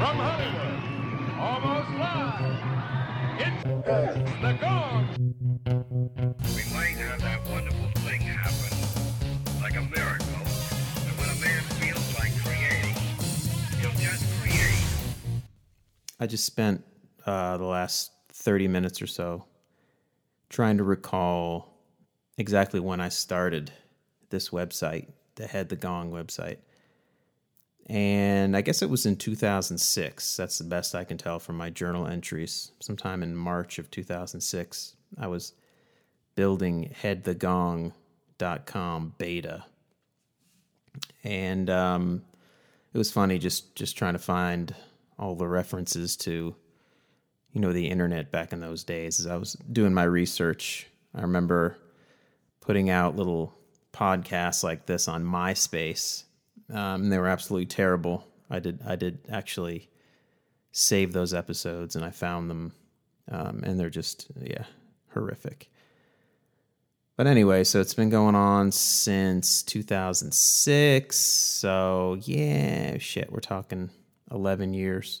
From 0.00 0.16
Hollywood, 0.16 1.38
almost 1.38 1.90
live, 1.90 2.56
it's 3.38 3.62
the 3.64 4.56
Gong. 4.58 5.06
We 6.56 6.62
might 6.72 6.96
have 6.96 7.20
that 7.20 7.46
wonderful 7.50 7.90
thing 8.00 8.22
happen, 8.22 9.60
like 9.60 9.76
a 9.76 9.82
miracle. 9.82 10.26
And 11.04 11.18
when 11.18 11.28
a 11.28 11.38
man 11.44 11.62
feels 11.76 12.14
like 12.18 12.32
creating, 12.42 12.94
he'll 13.78 13.90
just 14.00 14.24
create. 14.40 14.86
I 16.18 16.26
just 16.26 16.46
spent 16.46 16.82
uh, 17.26 17.58
the 17.58 17.66
last 17.66 18.12
30 18.32 18.68
minutes 18.68 19.02
or 19.02 19.06
so 19.06 19.44
trying 20.48 20.78
to 20.78 20.82
recall 20.82 21.76
exactly 22.38 22.80
when 22.80 23.02
I 23.02 23.10
started 23.10 23.70
this 24.30 24.48
website, 24.48 25.08
the 25.34 25.46
Head 25.46 25.68
the 25.68 25.76
Gong 25.76 26.10
website. 26.10 26.56
And 27.90 28.56
I 28.56 28.60
guess 28.60 28.82
it 28.82 28.88
was 28.88 29.04
in 29.04 29.16
2006. 29.16 30.36
That's 30.36 30.58
the 30.58 30.64
best 30.64 30.94
I 30.94 31.02
can 31.02 31.18
tell 31.18 31.40
from 31.40 31.56
my 31.56 31.70
journal 31.70 32.06
entries. 32.06 32.70
Sometime 32.78 33.24
in 33.24 33.34
March 33.34 33.80
of 33.80 33.90
2006, 33.90 34.94
I 35.18 35.26
was 35.26 35.54
building 36.36 36.94
headthegong.com 37.02 39.14
beta. 39.18 39.64
And 41.24 41.68
um, 41.68 42.22
it 42.94 42.98
was 42.98 43.10
funny 43.10 43.38
just 43.38 43.74
just 43.74 43.98
trying 43.98 44.12
to 44.12 44.20
find 44.20 44.72
all 45.18 45.34
the 45.34 45.48
references 45.48 46.16
to 46.18 46.54
you 47.52 47.60
know 47.60 47.72
the 47.72 47.88
internet 47.88 48.30
back 48.30 48.52
in 48.52 48.60
those 48.60 48.84
days 48.84 49.18
as 49.18 49.26
I 49.26 49.36
was 49.36 49.54
doing 49.72 49.92
my 49.92 50.04
research. 50.04 50.86
I 51.12 51.22
remember 51.22 51.76
putting 52.60 52.88
out 52.88 53.16
little 53.16 53.52
podcasts 53.92 54.62
like 54.62 54.86
this 54.86 55.08
on 55.08 55.24
MySpace. 55.24 56.22
Um, 56.72 57.08
they 57.08 57.18
were 57.18 57.28
absolutely 57.28 57.66
terrible. 57.66 58.26
I 58.48 58.58
did 58.58 58.80
I 58.86 58.96
did 58.96 59.18
actually 59.30 59.88
save 60.72 61.12
those 61.12 61.34
episodes 61.34 61.96
and 61.96 62.04
I 62.04 62.10
found 62.10 62.50
them, 62.50 62.72
um, 63.30 63.62
and 63.64 63.78
they're 63.78 63.90
just 63.90 64.28
yeah 64.40 64.64
horrific. 65.12 65.70
But 67.16 67.26
anyway, 67.26 67.64
so 67.64 67.80
it's 67.80 67.92
been 67.92 68.08
going 68.08 68.34
on 68.34 68.72
since 68.72 69.62
2006. 69.62 71.16
So 71.16 72.16
yeah, 72.22 72.96
shit, 72.98 73.30
we're 73.30 73.40
talking 73.40 73.90
11 74.30 74.72
years. 74.72 75.20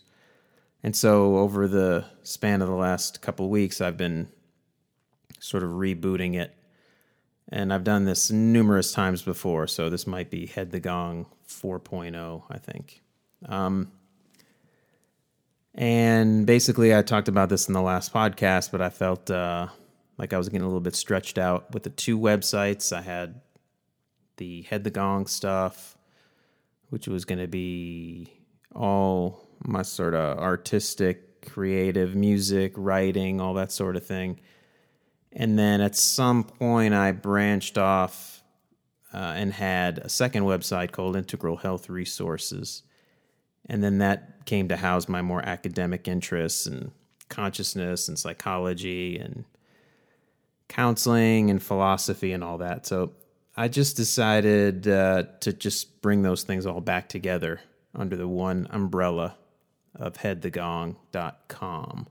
And 0.82 0.96
so 0.96 1.36
over 1.36 1.68
the 1.68 2.06
span 2.22 2.62
of 2.62 2.68
the 2.68 2.74
last 2.74 3.20
couple 3.20 3.50
weeks, 3.50 3.82
I've 3.82 3.98
been 3.98 4.28
sort 5.40 5.62
of 5.62 5.72
rebooting 5.72 6.36
it. 6.36 6.56
And 7.52 7.70
I've 7.70 7.84
done 7.84 8.04
this 8.04 8.30
numerous 8.30 8.92
times 8.92 9.22
before, 9.22 9.66
so 9.66 9.90
this 9.90 10.06
might 10.06 10.30
be 10.30 10.46
Head 10.46 10.70
the 10.70 10.80
Gong 10.80 11.26
4.0, 11.50 12.42
I 12.48 12.58
think. 12.58 13.02
Um, 13.46 13.90
and 15.74 16.46
basically, 16.46 16.94
I 16.94 17.02
talked 17.02 17.28
about 17.28 17.48
this 17.48 17.68
in 17.68 17.74
the 17.74 17.82
last 17.82 18.12
podcast, 18.12 18.72
but 18.72 18.80
I 18.80 18.90
felt 18.90 19.30
uh, 19.30 19.68
like 20.18 20.32
I 20.32 20.38
was 20.38 20.48
getting 20.48 20.62
a 20.62 20.66
little 20.66 20.80
bit 20.80 20.94
stretched 20.94 21.38
out 21.38 21.72
with 21.72 21.82
the 21.82 21.90
two 21.90 22.18
websites. 22.18 22.92
I 22.96 23.02
had 23.02 23.40
the 24.36 24.62
Head 24.62 24.84
the 24.84 24.90
Gong 24.90 25.26
stuff, 25.26 25.96
which 26.88 27.06
was 27.06 27.24
going 27.24 27.38
to 27.38 27.46
be 27.46 28.32
all 28.74 29.48
my 29.62 29.82
sort 29.82 30.14
of 30.14 30.38
artistic, 30.38 31.42
creative 31.42 32.14
music, 32.14 32.72
writing, 32.76 33.40
all 33.40 33.54
that 33.54 33.70
sort 33.72 33.96
of 33.96 34.04
thing. 34.04 34.40
And 35.32 35.58
then 35.58 35.80
at 35.80 35.94
some 35.94 36.42
point, 36.42 36.94
I 36.94 37.12
branched 37.12 37.78
off 37.78 38.39
uh, 39.12 39.34
and 39.36 39.52
had 39.52 39.98
a 39.98 40.08
second 40.08 40.44
website 40.44 40.92
called 40.92 41.16
Integral 41.16 41.56
Health 41.56 41.88
Resources. 41.88 42.82
And 43.66 43.82
then 43.82 43.98
that 43.98 44.46
came 44.46 44.68
to 44.68 44.76
house 44.76 45.08
my 45.08 45.22
more 45.22 45.42
academic 45.44 46.08
interests 46.08 46.66
and 46.66 46.92
consciousness 47.28 48.08
and 48.08 48.18
psychology 48.18 49.18
and 49.18 49.44
counseling 50.68 51.50
and 51.50 51.62
philosophy 51.62 52.32
and 52.32 52.42
all 52.42 52.58
that. 52.58 52.86
So 52.86 53.12
I 53.56 53.68
just 53.68 53.96
decided 53.96 54.88
uh, 54.88 55.24
to 55.40 55.52
just 55.52 56.00
bring 56.00 56.22
those 56.22 56.42
things 56.42 56.66
all 56.66 56.80
back 56.80 57.08
together 57.08 57.60
under 57.94 58.16
the 58.16 58.28
one 58.28 58.66
umbrella 58.70 59.36
of 59.94 60.14
headthegong.com. 60.14 62.08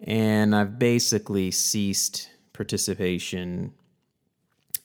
And 0.00 0.54
I've 0.54 0.78
basically 0.78 1.52
ceased 1.52 2.28
participation 2.52 3.72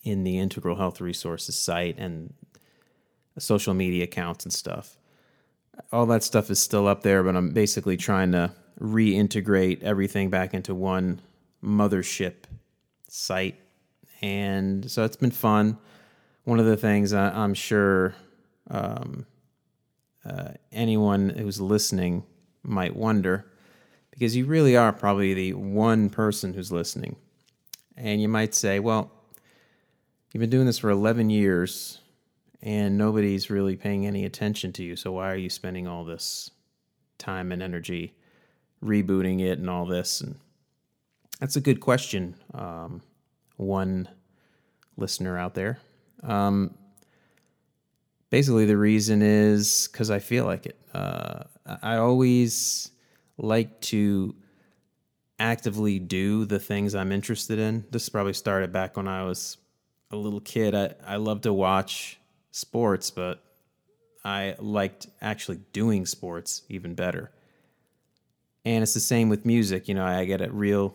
in 0.09 0.23
the 0.23 0.39
Integral 0.39 0.77
Health 0.77 1.01
Resources 1.01 1.55
site 1.55 1.97
and 1.97 2.33
social 3.37 3.73
media 3.73 4.05
accounts 4.05 4.45
and 4.45 4.53
stuff. 4.53 4.97
All 5.91 6.05
that 6.07 6.23
stuff 6.23 6.49
is 6.49 6.59
still 6.59 6.87
up 6.87 7.03
there, 7.03 7.23
but 7.23 7.35
I'm 7.35 7.51
basically 7.51 7.97
trying 7.97 8.31
to 8.31 8.51
reintegrate 8.79 9.83
everything 9.83 10.29
back 10.29 10.53
into 10.53 10.73
one 10.73 11.21
mothership 11.63 12.45
site. 13.07 13.59
And 14.21 14.89
so 14.89 15.03
it's 15.03 15.17
been 15.17 15.31
fun. 15.31 15.77
One 16.45 16.59
of 16.59 16.65
the 16.65 16.77
things 16.77 17.13
I, 17.13 17.29
I'm 17.29 17.53
sure 17.53 18.15
um, 18.71 19.25
uh, 20.25 20.51
anyone 20.71 21.29
who's 21.29 21.61
listening 21.61 22.23
might 22.63 22.95
wonder, 22.95 23.45
because 24.11 24.35
you 24.35 24.45
really 24.45 24.75
are 24.75 24.91
probably 24.91 25.33
the 25.33 25.53
one 25.53 26.09
person 26.09 26.53
who's 26.53 26.71
listening. 26.71 27.15
And 27.95 28.21
you 28.21 28.27
might 28.27 28.55
say, 28.55 28.79
well, 28.79 29.11
you've 30.31 30.41
been 30.41 30.49
doing 30.49 30.65
this 30.65 30.79
for 30.79 30.89
11 30.89 31.29
years 31.29 31.99
and 32.61 32.97
nobody's 32.97 33.49
really 33.49 33.75
paying 33.75 34.05
any 34.05 34.25
attention 34.25 34.73
to 34.73 34.83
you. 34.83 34.95
So 34.95 35.11
why 35.11 35.31
are 35.31 35.37
you 35.37 35.49
spending 35.49 35.87
all 35.87 36.03
this 36.03 36.51
time 37.17 37.51
and 37.51 37.61
energy 37.61 38.15
rebooting 38.83 39.41
it 39.41 39.59
and 39.59 39.69
all 39.69 39.85
this? 39.85 40.21
And 40.21 40.37
that's 41.39 41.55
a 41.55 41.61
good 41.61 41.79
question. 41.79 42.35
Um, 42.53 43.01
one 43.57 44.07
listener 44.97 45.37
out 45.37 45.53
there. 45.53 45.79
Um, 46.23 46.73
basically, 48.29 48.65
the 48.65 48.77
reason 48.77 49.21
is 49.21 49.87
because 49.91 50.09
I 50.09 50.19
feel 50.19 50.45
like 50.45 50.65
it. 50.65 50.79
Uh, 50.93 51.43
I 51.83 51.97
always 51.97 52.89
like 53.37 53.79
to 53.81 54.35
actively 55.39 55.99
do 55.99 56.45
the 56.45 56.59
things 56.59 56.95
I'm 56.95 57.11
interested 57.11 57.59
in. 57.59 57.85
This 57.91 58.09
probably 58.09 58.33
started 58.33 58.71
back 58.71 58.97
when 58.97 59.07
I 59.07 59.23
was 59.23 59.57
a 60.11 60.15
little 60.15 60.39
kid. 60.39 60.75
I, 60.75 60.93
I 61.05 61.15
love 61.17 61.41
to 61.41 61.53
watch 61.53 62.19
sports, 62.51 63.11
but 63.11 63.43
I 64.23 64.55
liked 64.59 65.07
actually 65.21 65.59
doing 65.73 66.05
sports 66.05 66.63
even 66.69 66.95
better. 66.95 67.31
And 68.65 68.83
it's 68.83 68.93
the 68.93 68.99
same 68.99 69.29
with 69.29 69.45
music. 69.45 69.87
You 69.87 69.95
know, 69.95 70.05
I 70.05 70.25
get 70.25 70.41
a 70.41 70.51
real 70.51 70.93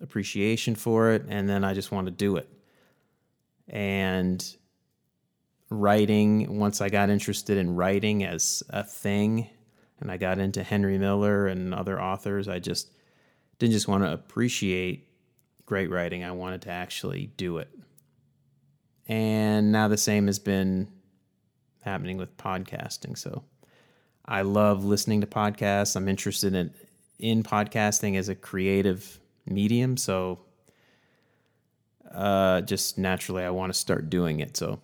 appreciation 0.00 0.74
for 0.74 1.12
it, 1.12 1.24
and 1.28 1.48
then 1.48 1.64
I 1.64 1.74
just 1.74 1.92
want 1.92 2.06
to 2.06 2.10
do 2.10 2.36
it. 2.36 2.48
And 3.68 4.44
writing, 5.70 6.58
once 6.58 6.80
I 6.80 6.88
got 6.88 7.08
interested 7.08 7.56
in 7.56 7.76
writing 7.76 8.24
as 8.24 8.62
a 8.70 8.82
thing, 8.82 9.48
and 10.00 10.10
I 10.10 10.16
got 10.16 10.40
into 10.40 10.64
Henry 10.64 10.98
Miller 10.98 11.46
and 11.46 11.72
other 11.72 12.00
authors, 12.00 12.48
I 12.48 12.58
just 12.58 12.90
didn't 13.60 13.72
just 13.72 13.86
want 13.86 14.02
to 14.02 14.12
appreciate 14.12 15.08
great 15.64 15.90
writing, 15.90 16.24
I 16.24 16.32
wanted 16.32 16.62
to 16.62 16.70
actually 16.70 17.26
do 17.36 17.58
it. 17.58 17.68
And 19.08 19.72
now 19.72 19.88
the 19.88 19.96
same 19.96 20.26
has 20.26 20.38
been 20.38 20.88
happening 21.82 22.16
with 22.16 22.36
podcasting. 22.36 23.18
So 23.18 23.42
I 24.24 24.42
love 24.42 24.84
listening 24.84 25.20
to 25.20 25.26
podcasts. 25.26 25.96
I'm 25.96 26.08
interested 26.08 26.54
in 26.54 26.72
in 27.18 27.42
podcasting 27.42 28.16
as 28.16 28.28
a 28.28 28.34
creative 28.34 29.20
medium. 29.46 29.96
So 29.96 30.40
uh, 32.12 32.60
just 32.62 32.98
naturally, 32.98 33.44
I 33.44 33.50
want 33.50 33.72
to 33.72 33.78
start 33.78 34.10
doing 34.10 34.40
it. 34.40 34.56
So, 34.56 34.80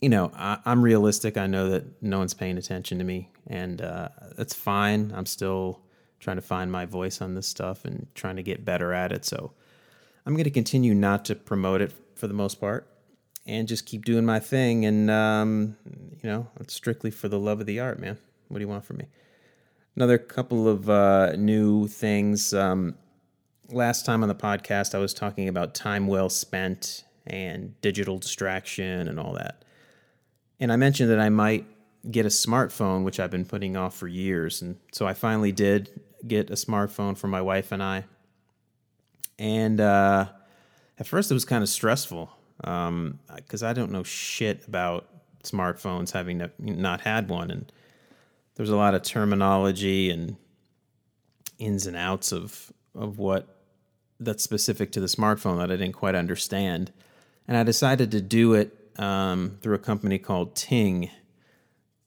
you 0.00 0.08
know, 0.08 0.30
I, 0.34 0.58
am 0.64 0.82
realistic. 0.82 1.36
I 1.36 1.46
know 1.46 1.70
that 1.70 2.02
no 2.02 2.18
one's 2.18 2.34
paying 2.34 2.58
attention 2.58 2.98
to 2.98 3.04
me, 3.04 3.30
and 3.48 3.82
uh, 3.82 4.08
that's 4.36 4.54
fine. 4.54 5.12
I'm 5.14 5.26
still 5.26 5.80
trying 6.20 6.36
to 6.36 6.42
find 6.42 6.70
my 6.72 6.86
voice 6.86 7.20
on 7.20 7.34
this 7.34 7.46
stuff 7.46 7.84
and 7.84 8.06
trying 8.14 8.36
to 8.36 8.42
get 8.42 8.64
better 8.64 8.92
at 8.92 9.12
it. 9.12 9.24
So, 9.24 9.52
I'm 10.24 10.34
going 10.34 10.44
to 10.44 10.50
continue 10.50 10.94
not 10.94 11.24
to 11.26 11.34
promote 11.34 11.80
it 11.80 11.92
for 12.14 12.28
the 12.28 12.34
most 12.34 12.60
part 12.60 12.88
and 13.46 13.68
just 13.68 13.86
keep 13.86 14.04
doing 14.04 14.26
my 14.26 14.40
thing. 14.40 14.84
And, 14.84 15.10
um, 15.10 15.76
you 16.22 16.28
know, 16.28 16.48
it's 16.60 16.74
strictly 16.74 17.10
for 17.10 17.28
the 17.28 17.38
love 17.38 17.60
of 17.60 17.66
the 17.66 17.80
art, 17.80 17.98
man. 17.98 18.18
What 18.48 18.58
do 18.58 18.62
you 18.62 18.68
want 18.68 18.84
from 18.84 18.98
me? 18.98 19.06
Another 19.94 20.18
couple 20.18 20.68
of 20.68 20.90
uh, 20.90 21.32
new 21.36 21.86
things. 21.86 22.52
Um, 22.52 22.96
last 23.70 24.04
time 24.04 24.22
on 24.22 24.28
the 24.28 24.34
podcast, 24.34 24.94
I 24.94 24.98
was 24.98 25.14
talking 25.14 25.48
about 25.48 25.74
time 25.74 26.06
well 26.06 26.28
spent 26.28 27.04
and 27.26 27.80
digital 27.80 28.18
distraction 28.18 29.08
and 29.08 29.18
all 29.18 29.32
that. 29.34 29.64
And 30.60 30.72
I 30.72 30.76
mentioned 30.76 31.10
that 31.10 31.20
I 31.20 31.28
might 31.28 31.66
get 32.10 32.26
a 32.26 32.30
smartphone, 32.30 33.04
which 33.04 33.18
I've 33.18 33.30
been 33.30 33.44
putting 33.44 33.76
off 33.76 33.96
for 33.96 34.06
years. 34.06 34.62
And 34.62 34.76
so 34.92 35.06
I 35.06 35.14
finally 35.14 35.52
did 35.52 36.00
get 36.26 36.50
a 36.50 36.54
smartphone 36.54 37.16
for 37.16 37.28
my 37.28 37.40
wife 37.40 37.72
and 37.72 37.82
I. 37.82 38.04
And 39.38 39.80
uh, 39.80 40.26
at 40.98 41.06
first, 41.06 41.30
it 41.30 41.34
was 41.34 41.44
kind 41.44 41.62
of 41.62 41.68
stressful 41.68 42.35
because 42.58 43.62
um, 43.62 43.68
I 43.68 43.72
don't 43.72 43.92
know 43.92 44.02
shit 44.02 44.66
about 44.66 45.08
smartphones, 45.44 46.12
having 46.12 46.48
not 46.58 47.02
had 47.02 47.28
one. 47.28 47.50
And 47.50 47.70
there's 48.54 48.70
a 48.70 48.76
lot 48.76 48.94
of 48.94 49.02
terminology 49.02 50.10
and 50.10 50.36
ins 51.58 51.86
and 51.86 51.96
outs 51.96 52.32
of 52.32 52.72
of 52.94 53.18
what 53.18 53.46
that's 54.18 54.42
specific 54.42 54.92
to 54.92 55.00
the 55.00 55.06
smartphone 55.06 55.58
that 55.58 55.70
I 55.70 55.76
didn't 55.76 55.92
quite 55.92 56.14
understand, 56.14 56.92
and 57.46 57.56
I 57.56 57.62
decided 57.62 58.10
to 58.12 58.20
do 58.20 58.54
it 58.54 58.74
um, 58.98 59.58
through 59.60 59.74
a 59.74 59.78
company 59.78 60.18
called 60.18 60.54
Ting, 60.54 61.10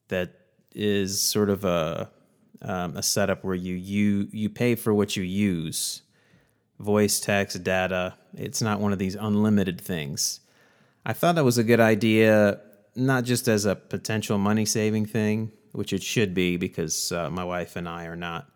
that 0.08 0.32
is 0.74 1.20
sort 1.20 1.50
of 1.50 1.64
a 1.64 2.10
um, 2.62 2.96
a 2.96 3.02
setup 3.02 3.44
where 3.44 3.54
you 3.54 3.74
you 3.74 4.28
you 4.32 4.48
pay 4.50 4.74
for 4.74 4.92
what 4.92 5.16
you 5.16 5.22
use, 5.22 6.02
voice, 6.80 7.20
text, 7.20 7.62
data. 7.62 8.14
It's 8.34 8.62
not 8.62 8.80
one 8.80 8.92
of 8.92 8.98
these 8.98 9.14
unlimited 9.14 9.80
things. 9.80 10.40
I 11.04 11.12
thought 11.12 11.36
that 11.36 11.44
was 11.44 11.58
a 11.58 11.64
good 11.64 11.80
idea, 11.80 12.60
not 12.96 13.24
just 13.24 13.48
as 13.48 13.64
a 13.64 13.76
potential 13.76 14.38
money 14.38 14.64
saving 14.64 15.06
thing, 15.06 15.52
which 15.72 15.92
it 15.92 16.02
should 16.02 16.34
be 16.34 16.56
because 16.56 17.12
uh, 17.12 17.30
my 17.30 17.44
wife 17.44 17.76
and 17.76 17.88
I 17.88 18.06
are 18.06 18.16
not 18.16 18.50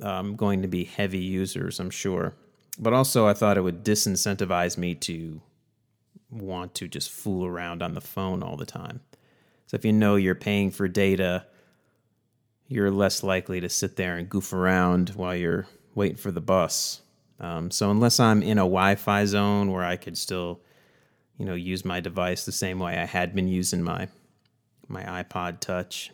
um, 0.00 0.36
going 0.36 0.62
to 0.62 0.68
be 0.68 0.84
heavy 0.84 1.18
users, 1.18 1.78
I'm 1.78 1.90
sure. 1.90 2.34
But 2.78 2.94
also, 2.94 3.26
I 3.26 3.34
thought 3.34 3.58
it 3.58 3.62
would 3.62 3.84
disincentivize 3.84 4.78
me 4.78 4.94
to 4.96 5.40
want 6.30 6.74
to 6.76 6.88
just 6.88 7.10
fool 7.10 7.44
around 7.44 7.82
on 7.82 7.94
the 7.94 8.00
phone 8.00 8.42
all 8.42 8.56
the 8.56 8.66
time. 8.66 9.00
So 9.66 9.76
if 9.76 9.84
you 9.84 9.92
know 9.92 10.16
you're 10.16 10.34
paying 10.34 10.70
for 10.70 10.88
data, 10.88 11.46
you're 12.68 12.90
less 12.90 13.22
likely 13.22 13.60
to 13.60 13.68
sit 13.68 13.96
there 13.96 14.16
and 14.16 14.28
goof 14.28 14.52
around 14.52 15.10
while 15.10 15.36
you're 15.36 15.66
waiting 15.94 16.16
for 16.16 16.30
the 16.30 16.40
bus. 16.40 17.02
Um, 17.40 17.70
so 17.70 17.90
unless 17.90 18.20
I'm 18.20 18.42
in 18.42 18.58
a 18.58 18.62
Wi-Fi 18.62 19.24
zone 19.24 19.72
where 19.72 19.84
I 19.84 19.96
could 19.96 20.16
still, 20.16 20.60
you 21.38 21.44
know, 21.44 21.54
use 21.54 21.84
my 21.84 22.00
device 22.00 22.44
the 22.44 22.52
same 22.52 22.78
way 22.78 22.98
I 22.98 23.04
had 23.04 23.34
been 23.34 23.48
using 23.48 23.82
my 23.82 24.08
my 24.88 25.02
iPod 25.22 25.60
Touch, 25.60 26.10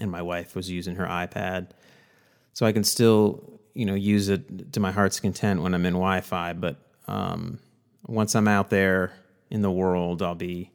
and 0.00 0.10
my 0.10 0.22
wife 0.22 0.54
was 0.54 0.70
using 0.70 0.96
her 0.96 1.06
iPad, 1.06 1.70
so 2.52 2.66
I 2.66 2.72
can 2.72 2.84
still, 2.84 3.60
you 3.72 3.86
know, 3.86 3.94
use 3.94 4.28
it 4.28 4.72
to 4.72 4.80
my 4.80 4.92
heart's 4.92 5.18
content 5.18 5.62
when 5.62 5.74
I'm 5.74 5.86
in 5.86 5.94
Wi-Fi. 5.94 6.52
But 6.52 6.76
um, 7.08 7.58
once 8.06 8.34
I'm 8.34 8.48
out 8.48 8.70
there 8.70 9.12
in 9.50 9.62
the 9.62 9.70
world, 9.70 10.20
I'll 10.20 10.34
be 10.34 10.70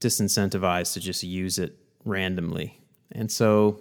disincentivized 0.00 0.94
to 0.94 1.00
just 1.00 1.22
use 1.22 1.58
it 1.58 1.76
randomly. 2.04 2.80
And 3.12 3.30
so, 3.30 3.80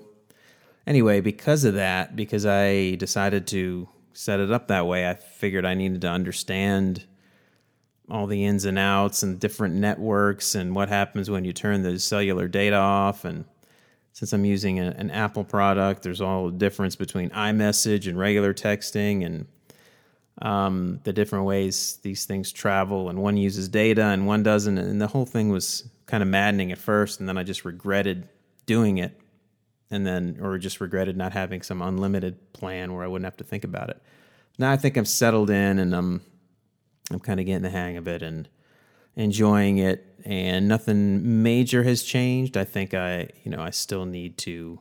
anyway, 0.89 1.21
because 1.21 1.63
of 1.63 1.75
that, 1.75 2.15
because 2.15 2.45
I 2.45 2.95
decided 2.95 3.47
to 3.47 3.87
set 4.13 4.41
it 4.41 4.51
up 4.51 4.67
that 4.67 4.87
way, 4.87 5.07
I 5.09 5.13
figured 5.13 5.63
I 5.63 5.75
needed 5.75 6.01
to 6.01 6.09
understand 6.09 7.05
all 8.09 8.25
the 8.25 8.43
ins 8.43 8.65
and 8.65 8.79
outs 8.79 9.21
and 9.21 9.39
different 9.39 9.75
networks 9.75 10.55
and 10.55 10.75
what 10.75 10.89
happens 10.89 11.29
when 11.29 11.45
you 11.45 11.53
turn 11.53 11.83
the 11.83 11.99
cellular 11.99 12.47
data 12.47 12.75
off. 12.75 13.23
And 13.23 13.45
since 14.13 14.33
I'm 14.33 14.45
using 14.45 14.79
a, 14.79 14.87
an 14.97 15.11
Apple 15.11 15.43
product, 15.43 16.01
there's 16.01 16.19
all 16.19 16.47
the 16.47 16.57
difference 16.57 16.95
between 16.95 17.29
iMessage 17.29 18.07
and 18.07 18.17
regular 18.17 18.53
texting 18.53 19.23
and 19.23 19.47
um, 20.41 21.01
the 21.03 21.13
different 21.13 21.45
ways 21.45 21.99
these 22.01 22.25
things 22.25 22.51
travel. 22.51 23.09
And 23.09 23.21
one 23.21 23.37
uses 23.37 23.69
data 23.69 24.05
and 24.05 24.25
one 24.25 24.41
doesn't. 24.41 24.79
And 24.79 24.99
the 24.99 25.07
whole 25.07 25.27
thing 25.27 25.49
was 25.49 25.87
kind 26.07 26.23
of 26.23 26.29
maddening 26.29 26.71
at 26.71 26.79
first. 26.79 27.19
And 27.19 27.29
then 27.29 27.37
I 27.37 27.43
just 27.43 27.63
regretted 27.63 28.27
doing 28.65 28.97
it. 28.97 29.21
And 29.91 30.05
then, 30.05 30.37
or 30.39 30.57
just 30.57 30.81
regretted 30.81 31.17
not 31.17 31.33
having 31.33 31.61
some 31.61 31.81
unlimited 31.81 32.53
plan 32.53 32.93
where 32.93 33.03
I 33.03 33.07
wouldn't 33.07 33.25
have 33.25 33.37
to 33.37 33.43
think 33.43 33.63
about 33.63 33.89
it. 33.89 34.01
Now 34.59 34.71
I 34.71 34.77
think 34.77 34.97
I'm 34.97 35.05
settled 35.05 35.49
in 35.49 35.79
and 35.79 35.95
I'm 35.95 36.21
I'm 37.11 37.19
kind 37.19 37.39
of 37.39 37.45
getting 37.45 37.63
the 37.63 37.69
hang 37.69 37.97
of 37.97 38.07
it 38.07 38.21
and 38.21 38.47
enjoying 39.15 39.79
it 39.79 40.05
and 40.25 40.67
nothing 40.67 41.41
major 41.43 41.83
has 41.83 42.03
changed. 42.03 42.55
I 42.55 42.65
think 42.65 42.93
I, 42.93 43.29
you 43.43 43.51
know, 43.51 43.61
I 43.61 43.71
still 43.71 44.05
need 44.05 44.37
to 44.39 44.79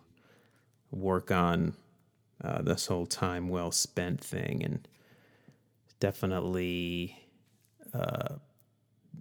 work 0.91 1.31
on 1.31 1.75
uh, 2.43 2.63
this 2.63 2.87
whole 2.87 3.07
time 3.07 3.49
well 3.49 3.71
spent 3.71 4.21
thing 4.21 4.63
and 4.63 4.87
definitely 6.01 7.17
uh, 7.95 8.37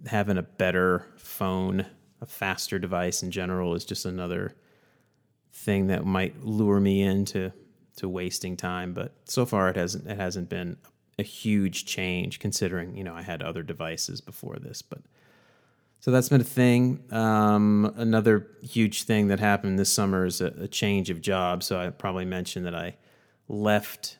having 0.06 0.38
a 0.38 0.42
better 0.42 1.06
phone, 1.16 1.86
a 2.20 2.26
faster 2.26 2.78
device 2.78 3.22
in 3.22 3.30
general 3.30 3.74
is 3.74 3.84
just 3.84 4.04
another 4.04 4.54
thing 5.58 5.88
that 5.88 6.04
might 6.04 6.44
lure 6.44 6.80
me 6.80 7.02
into 7.02 7.52
to 7.96 8.08
wasting 8.08 8.56
time. 8.56 8.94
But 8.94 9.12
so 9.24 9.44
far, 9.44 9.68
it 9.68 9.76
hasn't 9.76 10.06
it 10.06 10.16
hasn't 10.16 10.48
been 10.48 10.76
a 11.18 11.22
huge 11.22 11.84
change 11.84 12.38
considering 12.38 12.96
you 12.96 13.04
know 13.04 13.14
I 13.14 13.22
had 13.22 13.42
other 13.42 13.62
devices 13.62 14.20
before 14.20 14.56
this, 14.56 14.82
but 14.82 15.00
so 16.00 16.10
that's 16.12 16.28
been 16.28 16.40
a 16.40 16.44
thing. 16.44 17.02
Um, 17.12 17.92
another 17.96 18.46
huge 18.62 19.02
thing 19.02 19.28
that 19.28 19.40
happened 19.40 19.78
this 19.78 19.92
summer 19.92 20.24
is 20.24 20.40
a, 20.40 20.46
a, 20.60 20.68
change 20.68 21.10
of 21.10 21.20
job. 21.20 21.64
So 21.64 21.80
I 21.80 21.90
probably 21.90 22.24
mentioned 22.24 22.66
that 22.66 22.74
I 22.74 22.96
left 23.48 24.18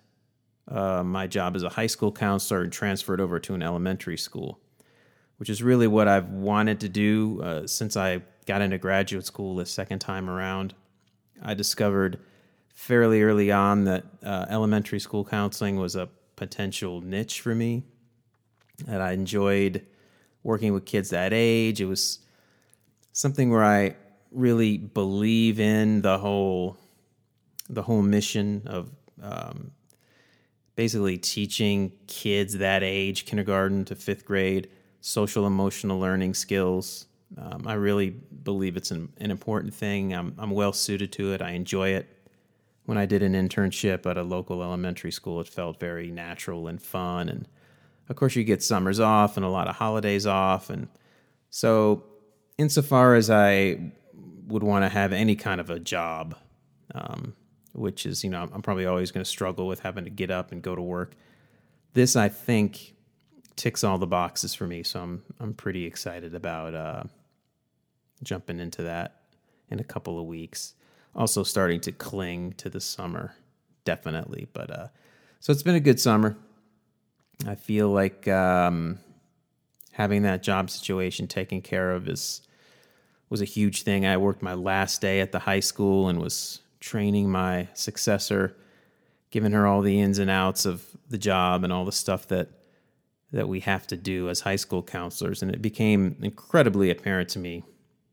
uh, 0.67 1.05
my 1.05 1.29
job 1.29 1.55
as 1.55 1.63
a 1.63 1.69
high 1.69 1.87
school 1.87 2.11
counselor 2.11 2.63
and 2.63 2.73
transferred 2.73 3.21
over 3.21 3.39
to 3.39 3.55
an 3.55 3.63
elementary 3.63 4.19
school, 4.19 4.59
which 5.37 5.49
is 5.49 5.63
really 5.63 5.87
what 5.87 6.09
I've 6.09 6.29
wanted 6.29 6.81
to 6.81 6.89
do 6.89 7.41
uh, 7.43 7.67
since 7.69 7.97
I 7.97 8.23
got 8.47 8.61
into 8.61 8.79
graduate 8.79 9.25
school 9.25 9.55
the 9.55 9.67
second 9.67 10.01
time 10.01 10.29
around. 10.29 10.75
I 11.43 11.55
discovered 11.55 12.19
fairly 12.75 13.23
early 13.23 13.51
on 13.51 13.85
that 13.85 14.05
uh, 14.23 14.47
elementary 14.49 15.01
school 15.01 15.25
counseling 15.25 15.77
was 15.77 15.97
a 15.97 16.09
potential 16.37 17.01
niche 17.01 17.41
for 17.41 17.55
me. 17.55 17.83
And 18.87 19.03
I 19.03 19.13
enjoyed 19.13 19.85
working 20.43 20.73
with 20.73 20.85
kids 20.85 21.11
that 21.11 21.33
age. 21.33 21.81
It 21.81 21.87
was 21.87 22.21
something 23.13 23.51
where 23.51 23.65
I 23.65 23.97
really 24.31 24.79
believe 24.79 25.59
in 25.59 26.03
the 26.03 26.19
whole 26.19 26.77
the 27.69 27.83
whole 27.83 28.01
mission 28.01 28.63
of 28.67 28.91
um, 29.23 29.73
basically 30.75 31.19
teaching 31.19 31.93
kids 32.07 32.59
that 32.59 32.83
age, 32.83 33.27
kindergarten 33.27 33.85
to 33.85 33.95
fifth 33.95 34.25
grade, 34.25 34.69
social 35.01 35.47
emotional 35.47 35.99
learning 35.99 36.33
skills. 36.33 37.08
Um, 37.37 37.65
I 37.67 37.75
really 37.75 38.11
believe 38.11 38.77
it's 38.77 38.91
an, 38.91 39.13
an 39.19 39.31
important 39.31 39.75
thing. 39.75 40.15
I'm, 40.15 40.35
I'm 40.39 40.51
well 40.51 40.73
suited 40.73 41.13
to 41.13 41.33
it. 41.35 41.43
I 41.43 41.51
enjoy 41.51 41.91
it 41.91 42.19
when 42.89 42.97
I 42.97 43.05
did 43.05 43.23
an 43.23 43.35
internship 43.35 44.07
at 44.07 44.17
a 44.17 44.23
local 44.23 44.63
elementary 44.63 45.13
school, 45.13 45.43
it 45.43 45.47
felt 45.47 45.79
very 45.79 46.11
natural 46.11 46.69
and 46.69 46.81
fun. 46.81 47.29
And 47.29 47.47
of 48.09 48.17
course, 48.17 48.35
you 48.35 48.45
get 48.45 48.63
summers 48.63 48.99
off 48.99 49.37
and 49.37 49.45
a 49.45 49.51
lot 49.51 49.69
of 49.69 49.77
holidays 49.77 50.25
off. 50.25 50.71
And 50.71 50.89
so, 51.51 52.03
insofar 52.57 53.15
as 53.15 53.29
I 53.29 53.93
would 54.47 54.63
want 54.63 54.87
to 54.87 54.89
have 54.89 55.13
any 55.13 55.37
kind 55.37 55.61
of 55.61 55.69
a 55.69 55.79
job, 55.79 56.35
um, 56.95 57.35
which 57.75 58.07
is, 58.07 58.25
you 58.25 58.31
know, 58.31 58.49
I'm 58.51 58.63
probably 58.63 58.87
always 58.87 59.11
going 59.11 59.23
to 59.23 59.29
struggle 59.29 59.67
with 59.67 59.81
having 59.81 60.05
to 60.05 60.11
get 60.11 60.31
up 60.31 60.51
and 60.51 60.63
go 60.63 60.75
to 60.75 60.81
work. 60.81 61.15
This, 61.93 62.17
I 62.17 62.31
think, 62.31 62.95
ticks 63.59 63.85
all 63.85 63.99
the 63.99 64.07
boxes 64.07 64.55
for 64.55 64.67
me. 64.67 64.83
So 64.83 65.01
I'm 65.01 65.23
I'm 65.39 65.55
pretty 65.55 65.85
excited 65.85 66.35
about 66.35 66.75
uh, 66.75 67.03
jumping 68.23 68.61
into 68.61 68.83
that 68.85 69.23
in 69.71 69.81
a 69.81 69.85
couple 69.85 70.19
of 70.19 70.27
weeks 70.27 70.75
also 71.19 71.43
starting 71.43 71.81
to 71.81 71.93
cling 71.93 72.53
to 72.55 72.71
the 72.71 72.81
summer, 72.81 73.35
definitely. 73.85 74.49
But 74.53 74.71
uh, 74.71 74.87
so 75.41 75.53
it's 75.53 75.65
been 75.65 75.75
a 75.75 75.81
good 75.81 76.01
summer. 76.01 76.37
I 77.47 77.57
feel 77.57 77.89
like 77.89 78.27
um, 78.29 78.99
having 79.93 80.23
that 80.23 80.43
job 80.43 80.71
situation 80.71 81.27
taken 81.27 81.61
care 81.61 81.93
of 81.93 82.09
is 82.09 82.43
was 83.29 83.43
a 83.43 83.47
huge 83.47 83.83
thing. 83.83 84.07
I 84.07 84.17
worked 84.17 84.43
my 84.43 84.55
last 84.55 85.03
day 85.03 85.21
at 85.21 85.33
the 85.33 85.41
high 85.41 85.61
school 85.61 86.09
and 86.09 86.19
was 86.19 86.61
training 86.81 87.31
my 87.31 87.69
successor, 87.75 88.57
giving 89.31 89.53
her 89.53 89.67
all 89.67 89.83
the 89.83 90.01
ins 90.01 90.19
and 90.19 90.31
outs 90.31 90.65
of 90.65 90.87
the 91.11 91.19
job 91.19 91.63
and 91.63 91.73
all 91.73 91.85
the 91.85 91.93
stuff 91.93 92.29
that 92.29 92.49
that 93.33 93.49
we 93.49 93.61
have 93.61 93.87
to 93.89 93.97
do 93.97 94.29
as 94.29 94.41
high 94.41 94.57
school 94.57 94.83
counselors. 94.83 95.43
And 95.43 95.51
it 95.51 95.61
became 95.61 96.17
incredibly 96.23 96.91
apparent 96.91 97.29
to 97.31 97.39
me 97.39 97.65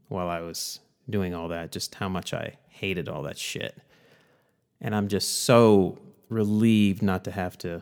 while 0.10 0.30
I 0.30 0.42
was 0.42 0.80
doing 1.10 1.34
all 1.34 1.48
that 1.50 1.72
just 1.72 1.96
how 1.96 2.10
much 2.10 2.34
I 2.34 2.58
hated 2.68 3.08
all 3.08 3.24
that 3.24 3.38
shit. 3.38 3.78
And 4.82 4.96
I'm 4.96 5.08
just 5.08 5.44
so 5.44 5.98
relieved 6.30 7.02
not 7.02 7.24
to 7.26 7.32
have 7.32 7.58
to 7.60 7.82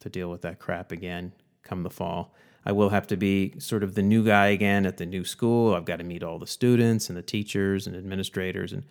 to 0.00 0.08
deal 0.08 0.30
with 0.30 0.40
that 0.42 0.58
crap 0.58 0.92
again 0.92 1.32
come 1.62 1.82
the 1.82 1.90
fall. 1.90 2.34
I 2.64 2.72
will 2.72 2.88
have 2.90 3.06
to 3.08 3.16
be 3.16 3.58
sort 3.58 3.82
of 3.82 3.94
the 3.94 4.02
new 4.02 4.24
guy 4.24 4.48
again 4.48 4.86
at 4.86 4.96
the 4.96 5.06
new 5.06 5.24
school. 5.24 5.74
I've 5.74 5.84
got 5.84 5.96
to 5.96 6.04
meet 6.04 6.22
all 6.22 6.38
the 6.38 6.46
students 6.46 7.08
and 7.08 7.16
the 7.16 7.22
teachers 7.22 7.86
and 7.86 7.96
administrators 7.96 8.72
and 8.72 8.84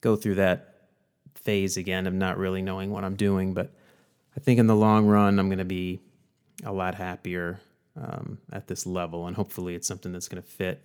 go 0.00 0.16
through 0.16 0.36
that 0.36 0.88
phase 1.34 1.76
again 1.76 2.06
of 2.06 2.14
not 2.14 2.38
really 2.38 2.62
knowing 2.62 2.90
what 2.90 3.04
I'm 3.04 3.16
doing. 3.16 3.54
But 3.54 3.72
I 4.36 4.40
think 4.40 4.60
in 4.60 4.66
the 4.66 4.76
long 4.76 5.06
run, 5.06 5.38
I'm 5.38 5.48
going 5.48 5.58
to 5.58 5.64
be 5.64 6.00
a 6.64 6.72
lot 6.72 6.94
happier 6.94 7.60
um, 7.96 8.38
at 8.52 8.66
this 8.66 8.86
level. 8.86 9.26
And 9.26 9.36
hopefully, 9.36 9.74
it's 9.74 9.88
something 9.88 10.12
that's 10.12 10.28
going 10.28 10.42
to 10.42 10.48
fit 10.48 10.84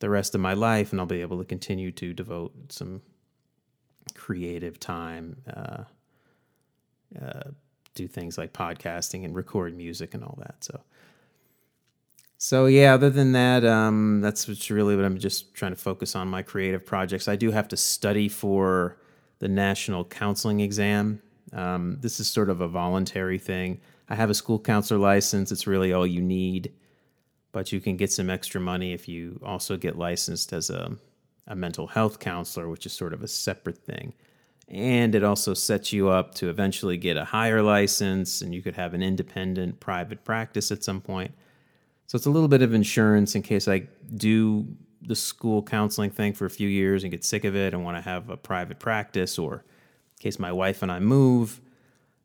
the 0.00 0.08
rest 0.10 0.34
of 0.34 0.40
my 0.40 0.54
life 0.54 0.92
and 0.92 1.00
I'll 1.00 1.06
be 1.06 1.22
able 1.22 1.38
to 1.38 1.44
continue 1.44 1.90
to 1.92 2.12
devote 2.12 2.52
some 2.72 3.02
creative 4.14 4.78
time, 4.78 5.42
uh, 5.52 5.84
uh, 7.20 7.50
do 7.94 8.06
things 8.06 8.38
like 8.38 8.52
podcasting 8.52 9.24
and 9.24 9.34
record 9.34 9.76
music 9.76 10.14
and 10.14 10.22
all 10.22 10.38
that. 10.40 10.56
So 10.60 10.80
So 12.40 12.66
yeah, 12.66 12.94
other 12.94 13.10
than 13.10 13.32
that, 13.32 13.64
um, 13.64 14.20
that's 14.20 14.46
what's 14.46 14.70
really 14.70 14.94
what 14.94 15.04
I'm 15.04 15.18
just 15.18 15.54
trying 15.54 15.72
to 15.72 15.80
focus 15.80 16.14
on 16.14 16.28
my 16.28 16.42
creative 16.42 16.86
projects. 16.86 17.26
I 17.26 17.34
do 17.36 17.50
have 17.50 17.68
to 17.68 17.76
study 17.76 18.28
for 18.28 18.96
the 19.40 19.48
national 19.48 20.04
counseling 20.04 20.60
exam. 20.60 21.20
Um, 21.52 21.98
this 22.00 22.20
is 22.20 22.28
sort 22.28 22.50
of 22.50 22.60
a 22.60 22.68
voluntary 22.68 23.38
thing. 23.38 23.80
I 24.08 24.14
have 24.14 24.30
a 24.30 24.34
school 24.34 24.58
counselor 24.58 24.98
license. 24.98 25.52
It's 25.52 25.66
really 25.66 25.92
all 25.92 26.06
you 26.06 26.22
need, 26.22 26.72
but 27.52 27.72
you 27.72 27.80
can 27.80 27.96
get 27.96 28.10
some 28.10 28.30
extra 28.30 28.60
money 28.60 28.92
if 28.92 29.08
you 29.08 29.40
also 29.44 29.76
get 29.76 29.98
licensed 29.98 30.52
as 30.52 30.70
a, 30.70 30.96
a 31.46 31.54
mental 31.54 31.86
health 31.86 32.18
counselor, 32.18 32.68
which 32.68 32.86
is 32.86 32.92
sort 32.92 33.12
of 33.12 33.22
a 33.22 33.28
separate 33.28 33.78
thing. 33.78 34.14
And 34.68 35.14
it 35.14 35.24
also 35.24 35.54
sets 35.54 35.92
you 35.92 36.10
up 36.10 36.34
to 36.36 36.50
eventually 36.50 36.98
get 36.98 37.16
a 37.16 37.24
higher 37.24 37.62
license, 37.62 38.42
and 38.42 38.54
you 38.54 38.62
could 38.62 38.74
have 38.76 38.92
an 38.94 39.02
independent 39.02 39.80
private 39.80 40.24
practice 40.24 40.70
at 40.70 40.84
some 40.84 41.00
point. 41.00 41.32
So 42.06 42.16
it's 42.16 42.26
a 42.26 42.30
little 42.30 42.48
bit 42.48 42.62
of 42.62 42.74
insurance 42.74 43.34
in 43.34 43.42
case 43.42 43.68
I 43.68 43.88
do 44.14 44.66
the 45.00 45.16
school 45.16 45.62
counseling 45.62 46.10
thing 46.10 46.32
for 46.32 46.44
a 46.44 46.50
few 46.50 46.68
years 46.68 47.02
and 47.02 47.10
get 47.10 47.24
sick 47.24 47.44
of 47.44 47.54
it 47.54 47.72
and 47.72 47.84
want 47.84 47.96
to 47.96 48.02
have 48.02 48.28
a 48.30 48.36
private 48.36 48.78
practice, 48.78 49.38
or 49.38 49.54
in 49.54 50.22
case 50.22 50.38
my 50.38 50.52
wife 50.52 50.82
and 50.82 50.92
I 50.92 50.98
move. 50.98 51.60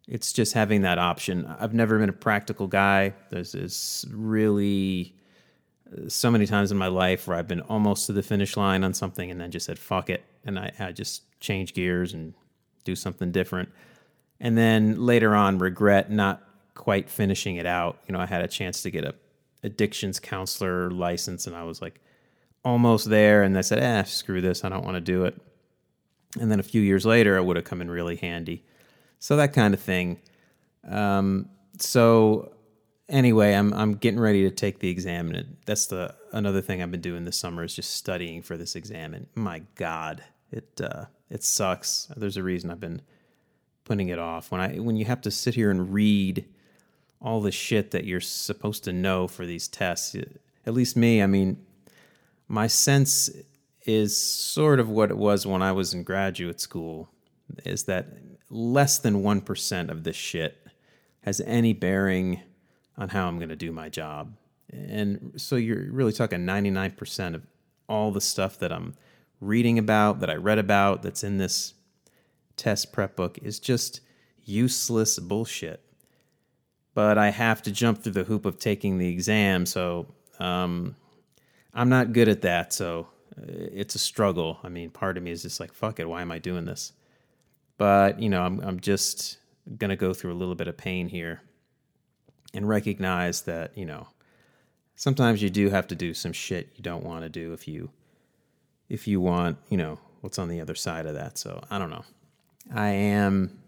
It's 0.08 0.34
just 0.34 0.54
having 0.54 0.82
that 0.82 1.00
option. 1.00 1.46
I've 1.60 1.74
never 1.74 1.98
been 1.98 2.10
a 2.10 2.14
practical 2.14 2.68
guy. 2.68 3.14
There's 3.30 3.54
this 3.54 4.06
really 4.12 5.16
uh, 5.92 6.10
so 6.10 6.30
many 6.30 6.46
times 6.46 6.72
in 6.72 6.78
my 6.78 6.88
life 6.88 7.28
where 7.28 7.38
I've 7.38 7.48
been 7.48 7.62
almost 7.62 8.08
to 8.08 8.14
the 8.14 8.24
finish 8.24 8.58
line 8.58 8.84
on 8.84 8.94
something 8.94 9.32
and 9.32 9.40
then 9.40 9.52
just 9.52 9.66
said 9.66 9.80
fuck 9.80 10.10
it 10.10 10.24
and 10.46 10.60
I, 10.60 10.72
I 10.80 10.92
just 10.92 11.40
change 11.40 11.74
gears 11.74 12.14
and 12.14 12.34
do 12.84 12.96
something 12.96 13.32
different. 13.32 13.70
And 14.40 14.58
then 14.58 15.06
later 15.06 15.36
on 15.36 15.58
regret 15.58 16.12
not 16.12 16.44
quite 16.76 17.10
finishing 17.10 17.56
it 17.56 17.66
out. 17.66 18.00
You 18.08 18.14
know, 18.14 18.20
I 18.20 18.26
had 18.26 18.42
a 18.42 18.48
chance 18.48 18.82
to 18.82 18.92
get 18.92 19.06
a 19.06 19.16
addictions 19.64 20.20
counselor 20.20 20.92
license 20.92 21.48
and 21.48 21.56
I 21.56 21.64
was 21.64 21.82
like 21.82 22.02
almost 22.66 23.10
there 23.10 23.44
and 23.44 23.58
I 23.58 23.62
said, 23.62 23.80
"Eh, 23.80 24.04
screw 24.04 24.42
this. 24.42 24.66
I 24.66 24.70
don't 24.70 24.84
want 24.84 24.96
to 24.96 25.02
do 25.02 25.24
it." 25.24 25.40
And 26.40 26.52
then 26.52 26.60
a 26.60 26.64
few 26.64 26.82
years 26.82 27.06
later 27.06 27.38
it 27.38 27.44
would 27.44 27.56
have 27.56 27.66
come 27.66 27.80
in 27.82 27.90
really 27.90 28.18
handy. 28.18 28.66
So 29.24 29.38
that 29.38 29.54
kind 29.54 29.74
of 29.74 29.80
thing. 29.80 30.20
Um, 30.86 31.48
so 31.80 32.52
anyway, 33.08 33.54
I'm 33.54 33.74
I'm 33.74 33.94
getting 33.94 34.20
ready 34.20 34.42
to 34.42 34.52
take 34.52 34.80
the 34.80 34.90
exam, 34.90 35.32
and 35.32 35.56
that's 35.66 35.86
the 35.86 36.14
another 36.34 36.60
thing 36.60 36.84
I've 36.84 36.92
been 36.92 37.00
doing 37.00 37.24
this 37.24 37.38
summer 37.38 37.64
is 37.64 37.74
just 37.74 37.92
studying 37.92 38.42
for 38.42 38.58
this 38.58 38.76
exam. 38.76 39.14
And 39.14 39.28
my 39.34 39.62
God, 39.76 40.26
it 40.52 40.82
uh, 40.84 41.06
it 41.30 41.42
sucks. 41.42 42.12
There's 42.18 42.36
a 42.36 42.44
reason 42.44 42.70
I've 42.70 42.82
been 42.82 43.02
putting 43.86 44.10
it 44.10 44.20
off. 44.20 44.52
When 44.52 44.60
I 44.60 44.80
when 44.80 44.98
you 44.98 45.06
have 45.06 45.22
to 45.22 45.32
sit 45.32 45.56
here 45.56 45.72
and 45.72 45.94
read 45.94 46.44
all 47.22 47.40
the 47.40 47.50
shit 47.50 47.92
that 47.92 48.04
you're 48.04 48.20
supposed 48.20 48.84
to 48.84 48.92
know 48.92 49.30
for 49.30 49.46
these 49.46 49.70
tests, 49.70 50.18
at 50.66 50.74
least 50.74 50.98
me, 50.98 51.24
I 51.24 51.28
mean, 51.28 51.66
my 52.50 52.68
sense 52.68 53.30
is 53.86 54.18
sort 54.18 54.82
of 54.82 54.90
what 54.90 55.12
it 55.12 55.18
was 55.18 55.48
when 55.48 55.62
I 55.62 55.72
was 55.72 55.94
in 55.94 56.04
graduate 56.04 56.60
school, 56.60 57.08
is 57.64 57.86
that 57.86 58.08
less 58.54 59.00
than 59.00 59.24
one 59.24 59.42
percent 59.42 59.90
of 59.90 60.04
this 60.04 60.16
shit 60.16 60.58
has 61.22 61.42
any 61.46 61.74
bearing 61.74 62.42
on 62.98 63.10
how 63.10 63.28
I'm 63.28 63.38
going 63.38 63.50
to 63.50 63.56
do 63.56 63.72
my 63.72 63.90
job. 63.90 64.36
And 64.72 65.34
so 65.38 65.56
you're 65.56 65.92
really 65.92 66.14
talking 66.14 66.40
99% 66.40 67.36
of 67.36 67.44
all 67.88 68.12
the 68.12 68.22
stuff 68.22 68.60
that 68.60 68.72
I'm 68.72 68.96
reading 69.40 69.78
about, 69.78 70.20
that 70.20 70.30
I 70.30 70.36
read 70.36 70.60
about, 70.60 71.02
that's 71.02 71.24
in 71.24 71.38
this 71.38 71.74
test 72.56 72.92
prep 72.92 73.16
book 73.16 73.40
is 73.42 73.60
just 73.60 74.02
useless 74.44 75.20
bullshit. 75.20 75.82
But 76.94 77.18
I 77.18 77.30
have 77.30 77.62
to 77.64 77.72
jump 77.72 78.04
through 78.04 78.14
the 78.14 78.24
hoop 78.24 78.46
of 78.46 78.60
taking 78.60 79.00
the 79.00 79.08
exam, 79.08 79.66
so 79.66 80.08
um, 80.40 80.96
I'm 81.74 81.90
not 81.90 82.14
good 82.14 82.30
at 82.30 82.44
that. 82.44 82.72
So 82.72 83.08
uh, 83.36 83.46
it's 83.48 83.96
a 83.96 84.00
struggle. 84.00 84.60
I 84.64 84.70
mean, 84.70 84.92
part 84.92 85.18
of 85.18 85.24
me 85.24 85.32
is 85.32 85.42
just 85.42 85.60
like, 85.60 85.74
fuck 85.74 86.00
it, 86.00 86.08
why 86.08 86.22
am 86.22 86.32
I 86.32 86.38
doing 86.38 86.66
this? 86.66 86.94
But, 87.78 88.20
you 88.20 88.30
know, 88.30 88.44
I'm, 88.44 88.60
I'm 88.62 88.80
just 88.80 89.38
going 89.78 89.90
to 89.90 89.96
go 89.96 90.14
through 90.14 90.34
a 90.34 90.36
little 90.36 90.56
bit 90.56 90.68
of 90.68 90.78
pain 90.78 91.08
here 91.08 91.42
and 92.54 92.68
recognize 92.68 93.42
that, 93.44 93.78
you 93.78 93.86
know, 93.86 94.08
sometimes 94.96 95.42
you 95.42 95.50
do 95.50 95.70
have 95.70 95.88
to 95.88 95.96
do 95.96 96.14
some 96.14 96.34
shit 96.34 96.70
you 96.76 96.84
don't 96.84 97.04
want 97.04 97.24
to 97.24 97.30
do 97.30 97.54
if 97.54 97.68
you 97.68 97.90
if 98.90 99.08
you 99.08 99.20
want, 99.20 99.58
you 99.70 99.78
know, 99.78 99.98
what's 100.22 100.38
on 100.38 100.50
the 100.50 100.62
other 100.62 100.76
side 100.76 101.06
of 101.06 101.16
that. 101.16 101.38
So, 101.38 101.64
I 101.70 101.80
don't 101.80 101.90
know. 101.90 102.06
I 102.74 102.90
am 102.90 103.60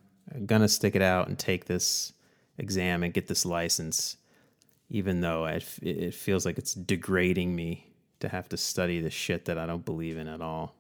going 0.46 0.62
to 0.62 0.68
stick 0.68 0.96
it 0.96 1.02
out 1.02 1.28
and 1.28 1.40
take 1.40 1.66
this 1.66 2.14
exam 2.58 3.04
and 3.04 3.14
get 3.14 3.28
this 3.28 3.46
license 3.46 4.18
even 4.90 5.22
though 5.22 5.46
it, 5.46 5.66
it 5.82 6.14
feels 6.14 6.46
like 6.46 6.58
it's 6.58 6.74
degrading 6.74 7.56
me 7.56 7.92
to 8.20 8.30
have 8.30 8.48
to 8.50 8.58
study 8.58 9.00
the 9.00 9.10
shit 9.10 9.46
that 9.46 9.58
I 9.58 9.66
don't 9.66 9.84
believe 9.84 10.18
in 10.18 10.28
at 10.28 10.42
all. 10.42 10.76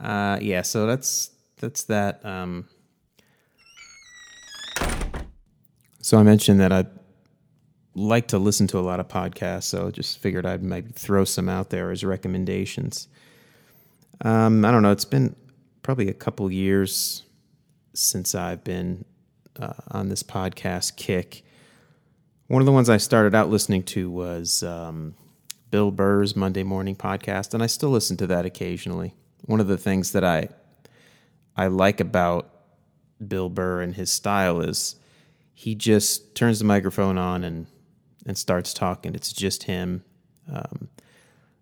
Uh, 0.00 0.38
yeah, 0.40 0.62
so 0.62 0.86
that's 0.86 1.30
that's 1.60 1.84
that. 1.84 2.24
Um, 2.24 2.68
so 6.00 6.18
I 6.18 6.22
mentioned 6.22 6.60
that 6.60 6.72
I 6.72 6.86
like 7.94 8.28
to 8.28 8.38
listen 8.38 8.66
to 8.68 8.78
a 8.78 8.80
lot 8.80 9.00
of 9.00 9.08
podcasts, 9.08 9.64
so 9.64 9.90
just 9.90 10.18
figured 10.18 10.46
I'd 10.46 10.62
maybe 10.62 10.92
throw 10.92 11.24
some 11.24 11.48
out 11.48 11.70
there 11.70 11.90
as 11.90 12.02
recommendations. 12.02 13.08
Um, 14.22 14.64
I 14.64 14.70
don't 14.70 14.82
know. 14.82 14.90
It's 14.90 15.04
been 15.04 15.36
probably 15.82 16.08
a 16.08 16.14
couple 16.14 16.50
years 16.50 17.24
since 17.94 18.34
I've 18.34 18.64
been 18.64 19.04
uh, 19.58 19.74
on 19.90 20.08
this 20.08 20.22
podcast 20.22 20.96
kick. 20.96 21.42
One 22.46 22.62
of 22.62 22.66
the 22.66 22.72
ones 22.72 22.88
I 22.88 22.96
started 22.96 23.34
out 23.34 23.50
listening 23.50 23.82
to 23.84 24.10
was 24.10 24.62
um, 24.62 25.14
Bill 25.70 25.90
Burr's 25.90 26.34
Monday 26.34 26.62
Morning 26.62 26.96
Podcast, 26.96 27.54
and 27.54 27.62
I 27.62 27.66
still 27.66 27.90
listen 27.90 28.16
to 28.18 28.26
that 28.28 28.44
occasionally. 28.44 29.14
One 29.44 29.60
of 29.60 29.68
the 29.68 29.78
things 29.78 30.12
that 30.12 30.24
I 30.24 30.48
I 31.56 31.66
like 31.66 32.00
about 32.00 32.50
Bill 33.26 33.48
Burr 33.48 33.82
and 33.82 33.94
his 33.94 34.10
style 34.10 34.60
is 34.60 34.96
he 35.52 35.74
just 35.74 36.34
turns 36.34 36.58
the 36.58 36.64
microphone 36.64 37.18
on 37.18 37.44
and 37.44 37.66
and 38.26 38.36
starts 38.36 38.72
talking. 38.74 39.14
It's 39.14 39.32
just 39.32 39.64
him. 39.64 40.04
Um, 40.50 40.88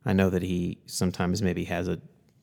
I 0.05 0.13
know 0.13 0.31
that 0.31 0.43
he 0.43 0.79
sometimes 0.87 1.43
maybe 1.43 1.65
has 1.65 1.89
a 1.89 2.01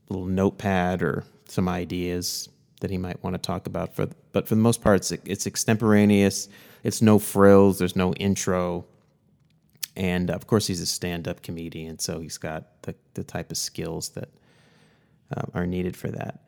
little 0.10 0.26
notepad 0.26 1.02
or 1.02 1.24
some 1.48 1.68
ideas 1.68 2.50
that 2.82 2.92
he 2.92 2.98
might 2.98 3.24
want 3.24 3.34
to 3.34 3.38
talk 3.38 3.68
about. 3.68 3.96
For 3.96 4.08
but 4.32 4.48
for 4.48 4.56
the 4.56 4.62
most 4.62 4.82
part, 4.82 4.98
it's, 4.98 5.12
it's 5.12 5.48
extemporaneous. 5.48 6.50
It's 6.84 7.02
no 7.02 7.20
frills. 7.20 7.80
There's 7.80 7.96
no 7.96 8.14
intro. 8.16 8.86
And 9.96 10.30
of 10.30 10.46
course, 10.46 10.68
he's 10.68 10.82
a 10.82 10.86
stand-up 10.86 11.42
comedian, 11.42 12.00
so 12.00 12.20
he's 12.20 12.38
got 12.38 12.82
the 12.84 12.96
the 13.14 13.24
type 13.24 13.50
of 13.50 13.58
skills 13.58 14.10
that 14.10 14.30
um, 15.36 15.52
are 15.54 15.66
needed 15.66 15.96
for 15.96 16.10
that. 16.10 16.44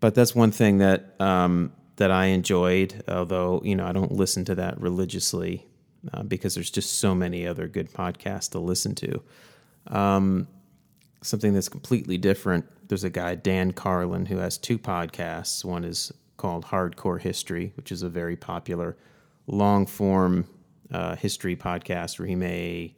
But 0.00 0.14
that's 0.14 0.34
one 0.34 0.50
thing 0.50 0.78
that 0.78 1.20
um, 1.20 1.72
that 1.96 2.10
I 2.10 2.26
enjoyed, 2.26 3.04
although 3.06 3.60
you 3.64 3.76
know 3.76 3.86
I 3.86 3.92
don't 3.92 4.12
listen 4.12 4.44
to 4.46 4.54
that 4.56 4.80
religiously 4.80 5.66
uh, 6.12 6.22
because 6.22 6.54
there's 6.54 6.70
just 6.70 6.98
so 6.98 7.14
many 7.14 7.46
other 7.46 7.68
good 7.68 7.92
podcasts 7.92 8.50
to 8.52 8.58
listen 8.58 8.94
to. 8.96 9.22
Um, 9.86 10.48
something 11.22 11.52
that's 11.52 11.68
completely 11.68 12.18
different. 12.18 12.66
There's 12.88 13.04
a 13.04 13.10
guy 13.10 13.34
Dan 13.34 13.72
Carlin 13.72 14.26
who 14.26 14.38
has 14.38 14.58
two 14.58 14.78
podcasts. 14.78 15.64
One 15.64 15.84
is 15.84 16.12
called 16.36 16.64
Hardcore 16.64 17.20
History, 17.20 17.72
which 17.76 17.92
is 17.92 18.02
a 18.02 18.08
very 18.08 18.36
popular 18.36 18.96
long 19.46 19.86
form 19.86 20.46
uh, 20.90 21.16
history 21.16 21.56
podcast 21.56 22.18
where 22.18 22.26
he 22.26 22.34
may 22.34 22.94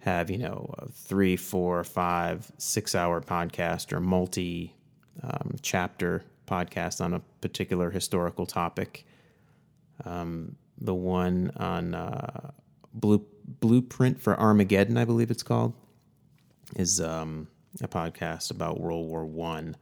have 0.00 0.30
you 0.30 0.38
know 0.38 0.74
three, 0.92 1.36
four, 1.36 1.82
five, 1.84 2.50
six 2.58 2.94
hour 2.94 3.20
podcast 3.20 3.92
or 3.92 4.00
multi 4.00 4.75
um, 5.22 5.56
chapter 5.62 6.24
podcast 6.46 7.00
on 7.00 7.14
a 7.14 7.20
particular 7.40 7.90
historical 7.90 8.46
topic. 8.46 9.04
Um, 10.04 10.56
the 10.78 10.94
one 10.94 11.52
on 11.56 11.94
uh, 11.94 12.50
Blue, 12.92 13.24
Blueprint 13.60 14.20
for 14.20 14.38
Armageddon, 14.38 14.96
I 14.96 15.04
believe 15.04 15.30
it's 15.30 15.42
called, 15.42 15.74
is 16.76 17.00
um, 17.00 17.48
a 17.80 17.88
podcast 17.88 18.50
about 18.50 18.80
World 18.80 19.08
War 19.08 19.24
One. 19.24 19.76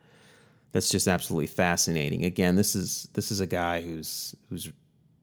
That's 0.72 0.88
just 0.88 1.06
absolutely 1.06 1.46
fascinating. 1.46 2.24
Again, 2.24 2.56
this 2.56 2.74
is 2.74 3.08
this 3.12 3.30
is 3.30 3.40
a 3.40 3.46
guy 3.46 3.80
who's 3.80 4.34
who's 4.48 4.70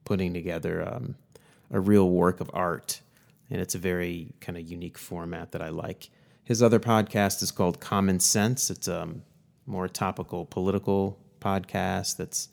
putting 0.05 0.33
together 0.33 0.87
um, 0.87 1.15
a 1.71 1.79
real 1.79 2.09
work 2.09 2.39
of 2.39 2.49
art, 2.53 3.01
and 3.49 3.61
it's 3.61 3.75
a 3.75 3.79
very 3.79 4.33
kind 4.39 4.57
of 4.57 4.69
unique 4.69 4.97
format 4.97 5.51
that 5.51 5.61
I 5.61 5.69
like. 5.69 6.09
His 6.43 6.63
other 6.63 6.79
podcast 6.79 7.43
is 7.43 7.51
called 7.51 7.79
Common 7.79 8.19
Sense. 8.19 8.69
It's 8.69 8.87
um, 8.87 9.23
more 9.71 9.87
topical 9.87 10.45
political 10.45 11.17
podcast. 11.39 12.17
That's 12.17 12.49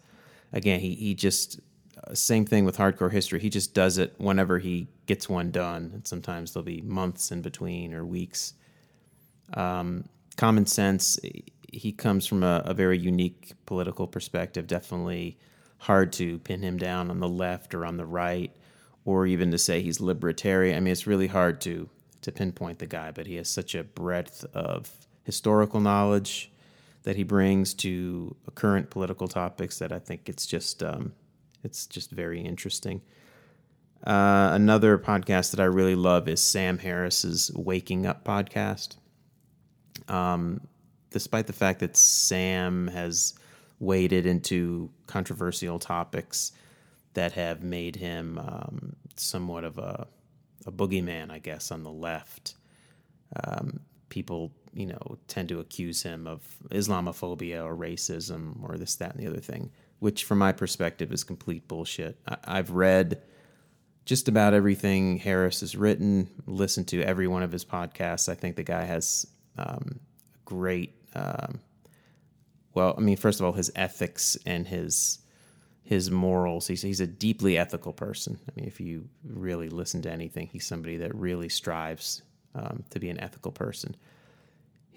again, 0.53 0.81
he 0.81 0.95
he 0.95 1.15
just 1.15 1.61
uh, 2.03 2.15
same 2.15 2.47
thing 2.47 2.65
with 2.65 2.79
hardcore 2.79 3.13
history. 3.13 3.41
He 3.41 3.51
just 3.51 3.75
does 3.75 3.99
it 3.99 4.15
whenever 4.19 4.59
he 4.59 4.89
gets 5.07 5.29
one 5.29 5.51
done, 5.51 5.91
and 5.93 6.07
sometimes 6.07 6.53
there'll 6.53 6.65
be 6.65 6.81
months 6.81 7.31
in 7.31 7.43
between 7.43 7.93
or 7.93 8.07
weeks. 8.07 8.55
Um, 9.55 10.05
common 10.37 10.67
sense. 10.67 11.19
He 11.71 11.93
comes 11.93 12.27
from 12.27 12.43
a, 12.43 12.63
a 12.65 12.73
very 12.73 12.97
unique 12.97 13.53
political 13.67 14.07
perspective. 14.07 14.67
Definitely 14.67 15.39
hard 15.79 16.13
to 16.15 16.39
pin 16.39 16.63
him 16.63 16.79
down 16.79 17.11
on 17.11 17.21
the 17.21 17.29
left 17.29 17.75
or 17.75 17.85
on 17.85 17.99
the 17.99 18.07
right 18.07 18.51
or 19.05 19.27
even 19.27 19.51
to 19.51 19.59
say 19.59 19.81
he's 19.81 20.01
libertarian. 20.01 20.77
I 20.77 20.81
mean, 20.81 20.93
it's 20.93 21.07
really 21.07 21.27
hard 21.27 21.61
to 21.63 21.89
to 22.21 22.33
pinpoint 22.33 22.79
the 22.79 22.87
guy, 22.87 23.13
but 23.13 23.27
he 23.27 23.37
has 23.37 23.49
such 23.49 23.75
a 23.75 23.85
breadth 23.85 24.45
of 24.53 24.91
historical 25.23 25.81
knowledge 25.81 26.51
that 27.03 27.17
he 27.17 27.23
brings 27.23 27.75
to 27.75 28.35
current 28.55 28.91
political 28.91 29.29
topics 29.29 29.79
that 29.79 29.93
I 29.93 29.99
think 29.99 30.29
it's 30.29 30.47
just 30.47 30.83
um, 30.83 31.13
it's 31.63 31.87
just 31.87 32.11
very 32.11 32.41
interesting. 32.41 33.01
Uh, 34.07 34.51
another 34.53 34.97
podcast 34.99 35.51
that 35.51 35.61
I 35.61 35.65
really 35.65 35.97
love 35.97 36.29
is 36.29 36.41
Sam 36.41 36.79
Harris's 36.79 37.51
Waking 37.55 38.07
Up 38.07 38.25
podcast. 38.25 38.97
Um, 40.09 40.61
despite 41.11 41.47
the 41.47 41.53
fact 41.53 41.81
that 41.81 41.97
Sam 41.97 42.89
has 42.89 43.35
waded 43.81 44.27
into 44.27 44.91
controversial 45.07 45.79
topics 45.79 46.53
that 47.15 47.33
have 47.33 47.63
made 47.63 47.97
him 47.97 48.39
um, 48.39 48.97
somewhat 49.17 49.65
of 49.65 49.79
a, 49.79 50.07
a 50.67 50.73
boogeyman, 50.73 51.31
I 51.31 51.39
guess, 51.39 51.71
on 51.71 51.83
the 51.83 51.91
left. 51.91 52.55
Um, 53.45 53.81
people, 54.09 54.53
you 54.79 54.87
know, 54.87 55.19
tend 55.27 55.49
to 55.49 55.59
accuse 55.59 56.05
him 56.05 56.29
of 56.29 56.41
Islamophobia 56.71 57.65
or 57.65 57.77
racism 57.77 58.63
or 58.63 58.79
this, 58.79 58.95
that, 58.95 59.13
and 59.13 59.21
the 59.21 59.29
other 59.29 59.41
thing, 59.41 59.73
which, 59.99 60.23
from 60.23 60.39
my 60.39 60.53
perspective, 60.53 61.13
is 61.13 61.25
complete 61.25 61.67
bullshit. 61.67 62.17
I- 62.29 62.59
I've 62.59 62.71
read 62.71 63.21
just 64.05 64.29
about 64.29 64.55
everything 64.55 65.17
Harris 65.17 65.61
has 65.61 65.75
written, 65.75 66.31
listened 66.47 66.87
to 66.89 67.03
every 67.03 67.27
one 67.27 67.43
of 67.43 67.51
his 67.51 67.65
podcasts. 67.65 68.29
I 68.29 68.35
think 68.35 68.55
the 68.55 68.63
guy 68.63 68.85
has 68.85 69.27
um, 69.59 69.99
great. 70.45 70.95
Um, 71.17 71.59
well, 72.75 72.95
I 72.97 73.01
mean, 73.01 73.17
first 73.17 73.41
of 73.41 73.47
all, 73.47 73.53
his 73.53 73.73
ethics 73.75 74.39
and 74.47 74.69
his 74.69 75.19
his 75.83 76.09
morals. 76.11 76.69
He's 76.69 76.83
he's 76.83 77.01
a 77.01 77.07
deeply 77.07 77.59
ethical 77.59 77.93
person. 77.93 78.39
I 78.49 78.53
mean, 78.55 78.69
if 78.69 78.79
you 78.79 79.09
really 79.25 79.71
listen 79.71 80.03
to 80.03 80.13
anything, 80.13 80.49
he's 80.53 80.67
somebody 80.67 80.99
that 80.99 81.13
really 81.15 81.49
strives 81.49 82.23
um, 82.55 82.85
to 82.91 83.01
be 83.01 83.11
an 83.11 83.19
ethical 83.19 83.51
person. 83.51 83.97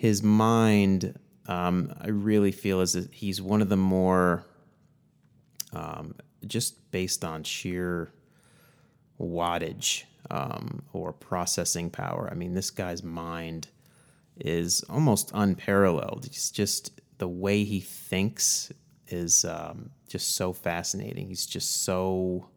His 0.01 0.23
mind, 0.23 1.19
um, 1.45 1.93
I 2.01 2.07
really 2.07 2.51
feel, 2.51 2.81
is 2.81 2.93
that 2.93 3.13
he's 3.13 3.39
one 3.39 3.61
of 3.61 3.69
the 3.69 3.77
more 3.77 4.43
um, 5.73 6.15
just 6.47 6.89
based 6.89 7.23
on 7.23 7.43
sheer 7.43 8.11
wattage 9.19 10.05
um, 10.31 10.81
or 10.91 11.13
processing 11.13 11.91
power. 11.91 12.27
I 12.31 12.33
mean, 12.33 12.55
this 12.55 12.71
guy's 12.71 13.03
mind 13.03 13.67
is 14.39 14.81
almost 14.89 15.29
unparalleled. 15.35 16.25
It's 16.25 16.49
just 16.49 16.99
the 17.19 17.27
way 17.27 17.63
he 17.63 17.79
thinks 17.79 18.71
is 19.09 19.45
um, 19.45 19.91
just 20.07 20.35
so 20.35 20.51
fascinating. 20.51 21.27
He's 21.27 21.45
just 21.45 21.83
so 21.83 22.49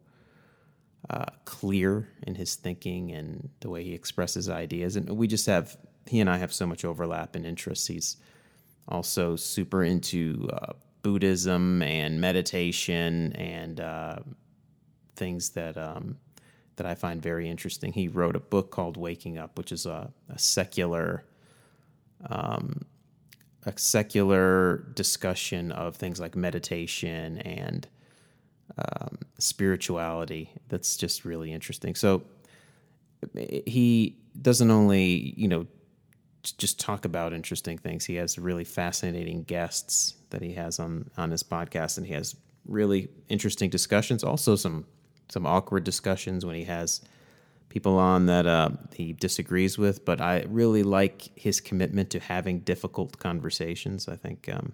uh, 1.11 1.25
clear 1.45 2.09
in 2.25 2.33
his 2.33 2.55
thinking 2.55 3.11
and 3.11 3.49
the 3.59 3.69
way 3.69 3.83
he 3.83 3.93
expresses 3.93 4.49
ideas. 4.49 4.95
And 4.95 5.07
we 5.11 5.27
just 5.27 5.45
have, 5.45 5.77
he 6.05 6.19
and 6.19 6.29
I 6.29 6.37
have 6.37 6.53
so 6.53 6.65
much 6.65 6.85
overlap 6.85 7.35
in 7.35 7.45
interests. 7.45 7.87
He's 7.87 8.17
also 8.87 9.35
super 9.35 9.83
into 9.83 10.49
uh, 10.53 10.73
Buddhism 11.01 11.81
and 11.81 12.19
meditation 12.21 13.33
and 13.33 13.79
uh, 13.79 14.17
things 15.15 15.49
that 15.51 15.77
um, 15.77 16.17
that 16.75 16.85
I 16.85 16.95
find 16.95 17.21
very 17.21 17.49
interesting. 17.49 17.93
He 17.93 18.07
wrote 18.07 18.35
a 18.35 18.39
book 18.39 18.71
called 18.71 18.97
Waking 18.97 19.37
Up, 19.37 19.57
which 19.57 19.71
is 19.71 19.85
a, 19.85 20.11
a 20.29 20.37
secular 20.37 21.23
um, 22.29 22.85
a 23.65 23.73
secular 23.77 24.85
discussion 24.93 25.71
of 25.71 25.95
things 25.95 26.19
like 26.19 26.35
meditation 26.35 27.39
and 27.39 27.87
um, 28.77 29.17
spirituality. 29.39 30.51
That's 30.69 30.97
just 30.97 31.25
really 31.25 31.51
interesting. 31.51 31.95
So 31.95 32.23
he 33.35 34.17
doesn't 34.41 34.69
only 34.69 35.33
you 35.37 35.47
know 35.47 35.65
just 36.53 36.79
talk 36.79 37.05
about 37.05 37.33
interesting 37.33 37.77
things. 37.77 38.05
He 38.05 38.15
has 38.15 38.37
really 38.37 38.63
fascinating 38.63 39.43
guests 39.43 40.15
that 40.29 40.41
he 40.41 40.53
has 40.53 40.79
on 40.79 41.09
on 41.17 41.31
his 41.31 41.43
podcast, 41.43 41.97
and 41.97 42.05
he 42.05 42.13
has 42.13 42.35
really 42.65 43.09
interesting 43.29 43.69
discussions. 43.69 44.23
Also, 44.23 44.55
some 44.55 44.85
some 45.29 45.45
awkward 45.45 45.83
discussions 45.83 46.45
when 46.45 46.55
he 46.55 46.65
has 46.65 47.01
people 47.69 47.97
on 47.97 48.27
that 48.27 48.45
uh, 48.45 48.69
he 48.93 49.13
disagrees 49.13 49.77
with. 49.77 50.05
But 50.05 50.21
I 50.21 50.45
really 50.47 50.83
like 50.83 51.29
his 51.35 51.59
commitment 51.59 52.09
to 52.11 52.19
having 52.19 52.59
difficult 52.59 53.19
conversations. 53.19 54.07
I 54.07 54.15
think 54.15 54.47
um, 54.49 54.73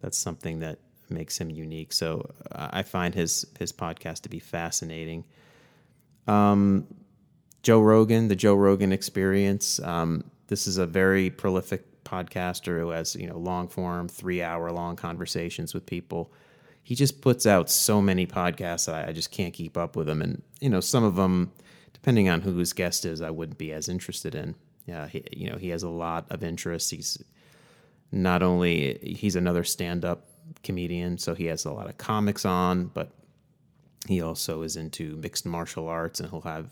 that's 0.00 0.18
something 0.18 0.60
that 0.60 0.78
makes 1.08 1.38
him 1.38 1.50
unique. 1.50 1.92
So 1.92 2.30
I 2.52 2.82
find 2.82 3.14
his 3.14 3.46
his 3.58 3.72
podcast 3.72 4.22
to 4.22 4.28
be 4.28 4.38
fascinating. 4.38 5.24
Um, 6.26 6.86
Joe 7.62 7.80
Rogan, 7.80 8.28
the 8.28 8.36
Joe 8.36 8.54
Rogan 8.54 8.92
Experience. 8.92 9.80
Um, 9.80 10.24
this 10.50 10.66
is 10.66 10.78
a 10.78 10.86
very 10.86 11.30
prolific 11.30 12.02
podcaster 12.02 12.80
who 12.80 12.90
has 12.90 13.14
you 13.14 13.28
know 13.28 13.38
long 13.38 13.68
form, 13.68 14.08
three 14.08 14.42
hour 14.42 14.70
long 14.72 14.96
conversations 14.96 15.72
with 15.72 15.86
people. 15.86 16.32
He 16.82 16.96
just 16.96 17.20
puts 17.20 17.46
out 17.46 17.70
so 17.70 18.02
many 18.02 18.26
podcasts 18.26 18.86
that 18.86 19.06
I, 19.06 19.10
I 19.10 19.12
just 19.12 19.30
can't 19.30 19.54
keep 19.54 19.78
up 19.78 19.94
with 19.94 20.08
them, 20.08 20.20
and 20.20 20.42
you 20.60 20.68
know 20.68 20.80
some 20.80 21.04
of 21.04 21.14
them, 21.14 21.52
depending 21.92 22.28
on 22.28 22.40
who 22.40 22.56
his 22.56 22.72
guest 22.72 23.06
is, 23.06 23.22
I 23.22 23.30
wouldn't 23.30 23.58
be 23.58 23.72
as 23.72 23.88
interested 23.88 24.34
in. 24.34 24.56
Yeah, 24.86 25.06
he, 25.06 25.24
you 25.32 25.48
know 25.48 25.56
he 25.56 25.68
has 25.68 25.84
a 25.84 25.88
lot 25.88 26.26
of 26.30 26.42
interests. 26.42 26.90
He's 26.90 27.22
not 28.10 28.42
only 28.42 28.98
he's 29.02 29.36
another 29.36 29.62
stand 29.62 30.04
up 30.04 30.26
comedian, 30.64 31.16
so 31.16 31.32
he 31.36 31.44
has 31.44 31.64
a 31.64 31.72
lot 31.72 31.88
of 31.88 31.96
comics 31.96 32.44
on, 32.44 32.86
but 32.86 33.12
he 34.08 34.20
also 34.20 34.62
is 34.62 34.74
into 34.74 35.14
mixed 35.14 35.46
martial 35.46 35.86
arts, 35.86 36.18
and 36.18 36.28
he'll 36.28 36.40
have 36.40 36.70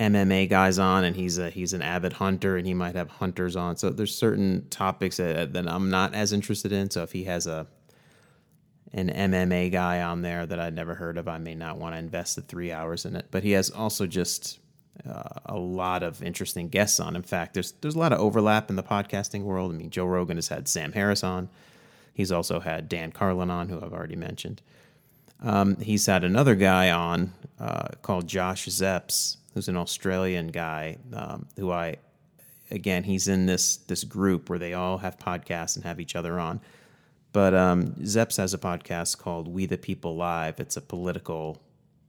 MMA 0.00 0.48
guys 0.48 0.78
on, 0.78 1.04
and 1.04 1.14
he's 1.14 1.38
a 1.38 1.50
he's 1.50 1.74
an 1.74 1.82
avid 1.82 2.14
hunter, 2.14 2.56
and 2.56 2.66
he 2.66 2.72
might 2.72 2.94
have 2.94 3.10
hunters 3.10 3.54
on. 3.54 3.76
So 3.76 3.90
there's 3.90 4.16
certain 4.16 4.66
topics 4.70 5.18
that, 5.18 5.52
that 5.52 5.68
I'm 5.68 5.90
not 5.90 6.14
as 6.14 6.32
interested 6.32 6.72
in. 6.72 6.90
So 6.90 7.02
if 7.02 7.12
he 7.12 7.24
has 7.24 7.46
a 7.46 7.66
an 8.92 9.10
MMA 9.10 9.70
guy 9.70 10.02
on 10.02 10.22
there 10.22 10.46
that 10.46 10.58
I'd 10.58 10.74
never 10.74 10.94
heard 10.94 11.18
of, 11.18 11.28
I 11.28 11.38
may 11.38 11.54
not 11.54 11.76
want 11.76 11.94
to 11.94 11.98
invest 11.98 12.34
the 12.34 12.42
three 12.42 12.72
hours 12.72 13.04
in 13.04 13.14
it. 13.14 13.26
But 13.30 13.44
he 13.44 13.52
has 13.52 13.70
also 13.70 14.06
just 14.06 14.58
uh, 15.08 15.40
a 15.46 15.56
lot 15.56 16.02
of 16.02 16.22
interesting 16.22 16.68
guests 16.68 16.98
on. 16.98 17.14
In 17.14 17.22
fact, 17.22 17.54
there's 17.54 17.72
there's 17.72 17.94
a 17.94 17.98
lot 17.98 18.14
of 18.14 18.20
overlap 18.20 18.70
in 18.70 18.76
the 18.76 18.82
podcasting 18.82 19.42
world. 19.42 19.70
I 19.70 19.76
mean, 19.76 19.90
Joe 19.90 20.06
Rogan 20.06 20.38
has 20.38 20.48
had 20.48 20.66
Sam 20.66 20.92
Harris 20.92 21.22
on. 21.22 21.50
He's 22.14 22.32
also 22.32 22.60
had 22.60 22.88
Dan 22.88 23.12
Carlin 23.12 23.50
on, 23.50 23.68
who 23.68 23.76
I've 23.76 23.92
already 23.92 24.16
mentioned. 24.16 24.62
Um, 25.42 25.76
he's 25.76 26.06
had 26.06 26.24
another 26.24 26.54
guy 26.54 26.90
on 26.90 27.32
uh, 27.58 27.88
called 28.02 28.26
Josh 28.26 28.66
Zepps, 28.66 29.36
who's 29.54 29.68
an 29.68 29.76
Australian 29.76 30.48
guy 30.48 30.98
um, 31.12 31.46
who 31.56 31.70
I, 31.70 31.96
again, 32.70 33.04
he's 33.04 33.28
in 33.28 33.46
this 33.46 33.78
this 33.78 34.04
group 34.04 34.48
where 34.48 34.58
they 34.58 34.74
all 34.74 34.98
have 34.98 35.18
podcasts 35.18 35.76
and 35.76 35.84
have 35.84 36.00
each 36.00 36.16
other 36.16 36.38
on. 36.38 36.60
But 37.32 37.54
um, 37.54 37.92
Zepps 38.00 38.38
has 38.38 38.54
a 38.54 38.58
podcast 38.58 39.18
called 39.18 39.46
We 39.46 39.66
the 39.66 39.78
People 39.78 40.16
Live. 40.16 40.58
It's 40.58 40.76
a 40.76 40.80
political 40.80 41.62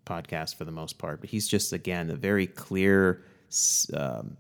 podcast 0.05 0.55
for 0.55 0.65
the 0.65 0.71
most 0.71 0.97
part, 0.97 1.21
but 1.21 1.29
he's 1.29 1.47
just 1.47 1.73
again 1.73 2.09
a 2.09 2.15
very 2.15 2.47
clear 2.47 3.23
um, 3.93 4.37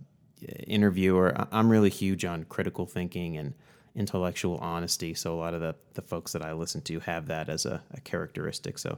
interviewer. 0.67 1.35
I'm 1.51 1.69
really 1.69 1.89
huge 1.89 2.25
on 2.25 2.45
critical 2.45 2.85
thinking 2.85 3.37
and 3.37 3.53
intellectual 3.95 4.57
honesty. 4.57 5.13
So 5.13 5.35
a 5.35 5.37
lot 5.37 5.53
of 5.53 5.61
the, 5.61 5.75
the 5.93 6.01
folks 6.01 6.31
that 6.31 6.41
I 6.41 6.53
listen 6.53 6.81
to 6.83 6.99
have 7.01 7.27
that 7.27 7.49
as 7.49 7.65
a, 7.65 7.81
a 7.93 8.01
characteristic. 8.01 8.77
So 8.79 8.97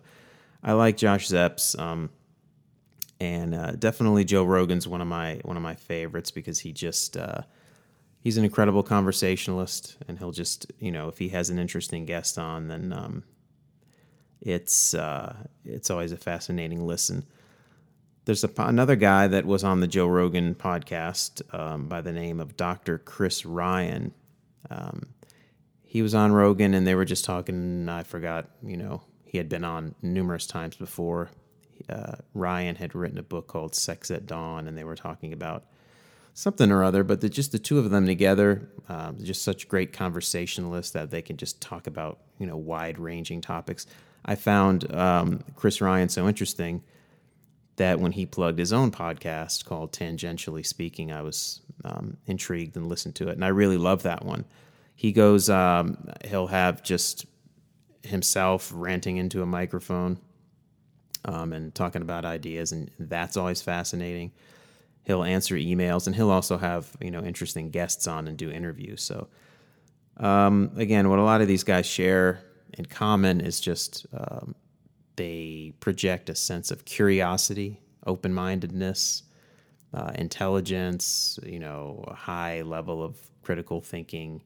I 0.63 0.73
like 0.73 0.97
Josh 0.97 1.27
Zepps. 1.27 1.77
Um, 1.79 2.09
and 3.23 3.55
uh, 3.55 3.71
definitely 3.71 4.25
Joe 4.25 4.43
Rogan's 4.43 4.85
one 4.85 4.99
of 4.99 5.07
my 5.07 5.39
one 5.43 5.55
of 5.55 5.63
my 5.63 5.75
favorites 5.75 6.29
because 6.29 6.59
he 6.59 6.73
just 6.73 7.15
uh, 7.15 7.43
he's 8.19 8.35
an 8.37 8.43
incredible 8.43 8.83
conversationalist, 8.83 9.95
and 10.09 10.19
he'll 10.19 10.33
just 10.33 10.69
you 10.79 10.91
know 10.91 11.07
if 11.07 11.19
he 11.19 11.29
has 11.29 11.49
an 11.49 11.57
interesting 11.57 12.03
guest 12.05 12.37
on, 12.37 12.67
then 12.67 12.91
um, 12.91 13.23
it's 14.41 14.93
uh, 14.93 15.37
it's 15.63 15.89
always 15.89 16.11
a 16.11 16.17
fascinating 16.17 16.85
listen. 16.85 17.23
There's 18.25 18.43
a, 18.43 18.49
another 18.57 18.97
guy 18.97 19.27
that 19.27 19.45
was 19.45 19.63
on 19.63 19.79
the 19.79 19.87
Joe 19.87 20.07
Rogan 20.07 20.53
podcast 20.53 21.41
um, 21.57 21.87
by 21.87 22.01
the 22.01 22.11
name 22.11 22.41
of 22.41 22.57
Dr. 22.57 22.97
Chris 22.97 23.45
Ryan. 23.45 24.13
Um, 24.69 25.13
he 25.81 26.01
was 26.01 26.13
on 26.13 26.33
Rogan, 26.33 26.73
and 26.73 26.85
they 26.85 26.95
were 26.95 27.05
just 27.05 27.23
talking. 27.23 27.87
I 27.87 28.03
forgot, 28.03 28.49
you 28.61 28.75
know, 28.75 29.01
he 29.23 29.37
had 29.37 29.47
been 29.47 29.63
on 29.63 29.95
numerous 30.01 30.45
times 30.45 30.75
before, 30.75 31.29
uh, 31.89 32.15
Ryan 32.33 32.75
had 32.75 32.95
written 32.95 33.17
a 33.17 33.23
book 33.23 33.47
called 33.47 33.75
Sex 33.75 34.11
at 34.11 34.25
Dawn, 34.25 34.67
and 34.67 34.77
they 34.77 34.83
were 34.83 34.95
talking 34.95 35.33
about 35.33 35.65
something 36.33 36.71
or 36.71 36.83
other. 36.83 37.03
But 37.03 37.21
the, 37.21 37.29
just 37.29 37.51
the 37.51 37.59
two 37.59 37.79
of 37.79 37.89
them 37.89 38.05
together, 38.05 38.69
um, 38.89 39.17
just 39.23 39.43
such 39.43 39.67
great 39.67 39.93
conversationalists 39.93 40.91
that 40.91 41.11
they 41.11 41.21
can 41.21 41.37
just 41.37 41.61
talk 41.61 41.87
about 41.87 42.19
you 42.39 42.45
know 42.45 42.57
wide 42.57 42.99
ranging 42.99 43.41
topics. 43.41 43.85
I 44.25 44.35
found 44.35 44.93
um, 44.95 45.43
Chris 45.55 45.81
Ryan 45.81 46.09
so 46.09 46.27
interesting 46.27 46.83
that 47.75 47.99
when 47.99 48.11
he 48.11 48.25
plugged 48.25 48.59
his 48.59 48.71
own 48.71 48.91
podcast 48.91 49.65
called 49.65 49.91
Tangentially 49.91 50.65
Speaking, 50.65 51.11
I 51.11 51.21
was 51.21 51.61
um, 51.83 52.17
intrigued 52.27 52.75
and 52.75 52.87
listened 52.87 53.15
to 53.15 53.27
it, 53.29 53.33
and 53.33 53.43
I 53.43 53.49
really 53.49 53.77
love 53.77 54.03
that 54.03 54.23
one. 54.23 54.45
He 54.95 55.11
goes, 55.11 55.49
um, 55.49 56.09
he'll 56.25 56.47
have 56.47 56.83
just 56.83 57.25
himself 58.03 58.71
ranting 58.73 59.17
into 59.17 59.41
a 59.41 59.45
microphone 59.45 60.19
um, 61.25 61.53
and 61.53 61.73
talking 61.73 62.01
about 62.01 62.25
ideas, 62.25 62.71
and 62.71 62.91
that's 62.99 63.37
always 63.37 63.61
fascinating. 63.61 64.31
He'll 65.03 65.23
answer 65.23 65.55
emails, 65.55 66.07
and 66.07 66.15
he'll 66.15 66.31
also 66.31 66.57
have 66.57 66.91
you 67.01 67.11
know 67.11 67.23
interesting 67.23 67.69
guests 67.69 68.07
on 68.07 68.27
and 68.27 68.37
do 68.37 68.49
interviews. 68.49 69.01
So 69.01 69.27
um, 70.17 70.71
again, 70.75 71.09
what 71.09 71.19
a 71.19 71.23
lot 71.23 71.41
of 71.41 71.47
these 71.47 71.63
guys 71.63 71.85
share 71.85 72.41
in 72.77 72.85
common 72.85 73.41
is 73.41 73.59
just 73.59 74.05
um, 74.13 74.55
they 75.15 75.73
project 75.79 76.29
a 76.29 76.35
sense 76.35 76.71
of 76.71 76.85
curiosity, 76.85 77.79
open 78.05 78.33
mindedness, 78.33 79.23
uh, 79.93 80.11
intelligence, 80.15 81.39
you 81.43 81.59
know, 81.59 82.03
a 82.07 82.15
high 82.15 82.61
level 82.61 83.03
of 83.03 83.17
critical 83.43 83.81
thinking, 83.81 84.41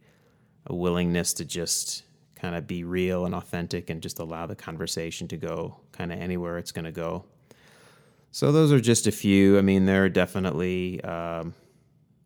a 0.66 0.76
willingness 0.76 1.34
to 1.34 1.46
just 1.46 2.04
kind 2.38 2.56
of 2.56 2.68
be 2.68 2.84
real 2.84 3.26
and 3.26 3.34
authentic 3.34 3.90
and 3.90 4.02
just 4.02 4.20
allow 4.20 4.46
the 4.46 4.56
conversation 4.56 5.28
to 5.30 5.38
go 5.38 5.78
kind 5.92 6.12
of 6.14 6.20
anywhere 6.20 6.58
it's 6.58 6.72
going 6.72 6.86
to 6.86 6.92
go. 6.92 7.26
So, 8.32 8.52
those 8.52 8.72
are 8.72 8.80
just 8.80 9.08
a 9.08 9.12
few. 9.12 9.58
I 9.58 9.62
mean, 9.62 9.86
there 9.86 10.06
are 10.06 10.10
definitely 10.10 11.02
um, 11.04 11.54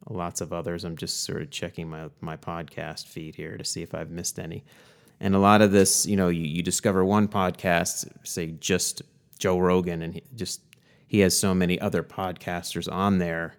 lots 0.09 0.41
of 0.41 0.51
others. 0.51 0.83
I'm 0.83 0.97
just 0.97 1.23
sort 1.23 1.41
of 1.41 1.49
checking 1.51 1.89
my, 1.89 2.09
my 2.19 2.37
podcast 2.37 3.07
feed 3.07 3.35
here 3.35 3.57
to 3.57 3.63
see 3.63 3.81
if 3.81 3.93
I've 3.93 4.09
missed 4.09 4.39
any. 4.39 4.63
And 5.19 5.35
a 5.35 5.39
lot 5.39 5.61
of 5.61 5.71
this, 5.71 6.05
you 6.05 6.17
know, 6.17 6.29
you, 6.29 6.43
you 6.43 6.63
discover 6.63 7.05
one 7.05 7.27
podcast, 7.27 8.07
say 8.23 8.55
just 8.59 9.03
Joe 9.37 9.59
Rogan, 9.59 10.01
and 10.01 10.15
he 10.15 10.23
just 10.35 10.61
he 11.07 11.19
has 11.19 11.37
so 11.37 11.53
many 11.53 11.79
other 11.79 12.03
podcasters 12.03 12.91
on 12.91 13.19
there. 13.19 13.55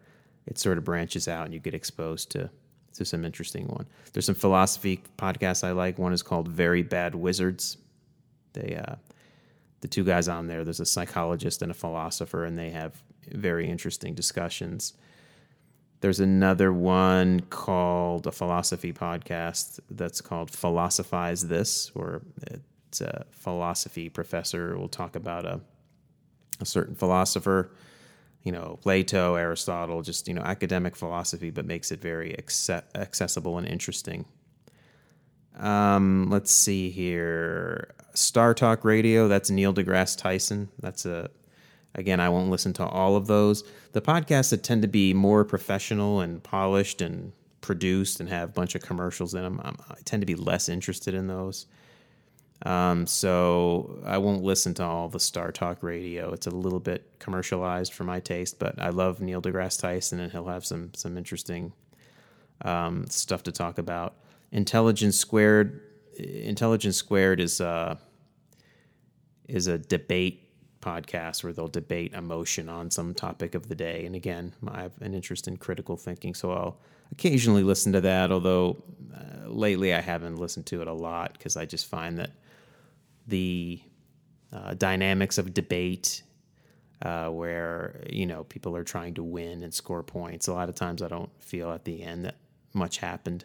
It 0.47 0.59
sort 0.59 0.79
of 0.79 0.85
branches 0.85 1.29
out, 1.29 1.45
and 1.45 1.55
you 1.55 1.61
get 1.61 1.75
exposed 1.75 2.31
to 2.31 2.51
to 2.95 3.05
some 3.05 3.25
interesting 3.25 3.67
one. 3.67 3.87
There's 4.13 4.27
some 4.27 4.35
philosophy 4.35 5.03
podcasts 5.19 5.65
I 5.65 5.73
like. 5.73 5.99
One 5.99 6.13
is 6.13 6.23
called 6.23 6.49
Very 6.49 6.83
Bad 6.83 7.15
Wizards. 7.15 7.79
They 8.53 8.77
uh, 8.77 8.97
the 9.81 9.89
two 9.89 10.05
guys 10.05 10.29
on 10.29 10.47
there. 10.47 10.65
There's 10.65 10.81
a 10.81 10.87
psychologist 10.87 11.61
and 11.61 11.71
a 11.71 11.75
philosopher, 11.75 12.45
and 12.45 12.57
they 12.57 12.71
have 12.71 13.03
very 13.31 13.69
interesting 13.69 14.15
discussions. 14.15 14.95
There's 16.01 16.21
another 16.21 16.73
one 16.73 17.41
called 17.41 18.27
a 18.27 18.33
philosophy 18.33 18.93
podcast 18.93 19.79
that's 19.91 20.21
called 20.21 20.51
Philosophize 20.51 21.47
This, 21.47 21.95
where 21.95 22.23
it's 22.89 23.01
a 23.01 23.25
philosophy 23.31 24.09
professor 24.09 24.77
will 24.77 24.89
talk 24.89 25.15
about 25.17 25.45
a, 25.45 25.61
a 26.61 26.67
certain 26.67 26.95
philosopher, 26.95 27.71
you 28.43 28.53
know, 28.53 28.79
Plato, 28.83 29.37
Aristotle, 29.37 30.03
just, 30.03 30.29
you 30.29 30.35
know, 30.35 30.43
academic 30.43 30.97
philosophy, 30.97 31.51
but 31.51 31.65
makes 31.65 31.93
it 31.93 32.01
very 32.01 32.37
accessible 32.39 33.59
and 33.59 33.67
interesting. 33.67 34.25
Um, 35.59 36.29
let's 36.31 36.51
see 36.51 36.91
here. 36.91 37.95
Star 38.15 38.55
Talk 38.55 38.85
Radio, 38.85 39.29
that's 39.29 39.51
Neil 39.51 39.73
deGrasse 39.73 40.19
Tyson. 40.19 40.69
That's 40.81 41.07
a 41.07 41.31
Again, 41.95 42.21
I 42.21 42.29
won't 42.31 42.51
listen 42.51 42.73
to 42.75 42.87
all 42.87 43.17
of 43.17 43.27
those. 43.27 43.65
The 43.93 44.01
podcasts 44.01 44.51
that 44.51 44.63
tend 44.63 44.83
to 44.83 44.89
be 44.89 45.13
more 45.13 45.45
professional 45.45 46.21
and 46.21 46.43
polished 46.43 47.03
and 47.03 47.33
produced 47.61 48.19
and 48.19 48.29
have 48.29 48.49
a 48.49 48.53
bunch 48.53 48.75
of 48.75 48.83
commercials 48.83 49.35
in 49.35 49.43
them, 49.43 49.61
I'm, 49.63 49.77
i 49.91 49.95
tend 50.05 50.23
to 50.23 50.27
be 50.27 50.35
less 50.35 50.69
interested 50.69 51.15
in 51.15 51.27
those. 51.27 51.67
Um, 52.65 53.07
so 53.07 54.01
I 54.05 54.19
won't 54.19 54.43
listen 54.43 54.75
to 54.75 54.85
all 54.85 55.09
the 55.09 55.19
Star 55.19 55.51
Talk 55.51 55.83
radio. 55.83 56.33
It's 56.33 56.47
a 56.47 56.51
little 56.51 56.81
bit 56.81 57.11
commercialized 57.19 57.93
for 57.93 58.05
my 58.05 58.21
taste, 58.21 58.59
but 58.59 58.81
I 58.81 58.91
love 58.91 59.21
Neil 59.21 59.43
deGrasse 59.43 59.81
Tyson, 59.81 60.21
and 60.21 60.31
he'll 60.31 60.47
have 60.47 60.65
some 60.65 60.95
some 60.95 61.19
interesting 61.19 61.73
um, 62.65 63.07
stuff 63.09 63.43
to 63.45 63.53
talk 63.53 63.79
about. 63.79 64.15
Intelligence 64.53 65.17
Squared. 65.17 65.81
Intelligence 66.17 66.97
Squared 66.97 67.41
is 67.41 67.61
uh, 67.61 67.97
is 69.49 69.67
a 69.67 69.79
debate 69.79 70.49
podcast 70.81 71.43
where 71.43 71.53
they'll 71.53 71.69
debate 71.69 72.13
emotion 72.13 72.69
on 72.69 72.91
some 72.91 73.15
topic 73.15 73.55
of 73.55 73.69
the 73.69 73.75
day. 73.75 74.05
And 74.05 74.15
again, 74.15 74.53
I 74.69 74.83
have 74.83 74.93
an 75.01 75.15
interest 75.15 75.49
in 75.49 75.57
critical 75.57 75.97
thinking, 75.97 76.35
so 76.35 76.53
I'll 76.53 76.81
occasionally 77.11 77.63
listen 77.63 77.93
to 77.93 78.01
that. 78.03 78.31
Although 78.31 78.83
uh, 79.15 79.49
lately 79.49 79.95
I 79.95 80.01
haven't 80.01 80.37
listened 80.37 80.67
to 80.67 80.83
it 80.83 80.89
a 80.89 80.93
lot 80.93 81.33
because 81.33 81.57
I 81.57 81.65
just 81.67 81.87
find 81.87 82.19
that 82.19 82.31
the 83.27 83.81
uh, 84.53 84.75
dynamics 84.75 85.39
of 85.39 85.55
debate, 85.55 86.23
uh, 87.03 87.29
where 87.29 88.03
you 88.11 88.27
know 88.27 88.45
people 88.45 88.77
are 88.77 88.85
trying 88.85 89.15
to 89.15 89.23
win 89.23 89.63
and 89.63 89.73
score 89.73 90.03
points, 90.03 90.49
a 90.49 90.53
lot 90.53 90.69
of 90.69 90.75
times 90.75 91.03
I 91.03 91.09
don't 91.09 91.31
feel 91.41 91.71
at 91.73 91.85
the 91.85 92.03
end 92.03 92.25
that 92.25 92.37
much 92.73 92.99
happened. 92.99 93.45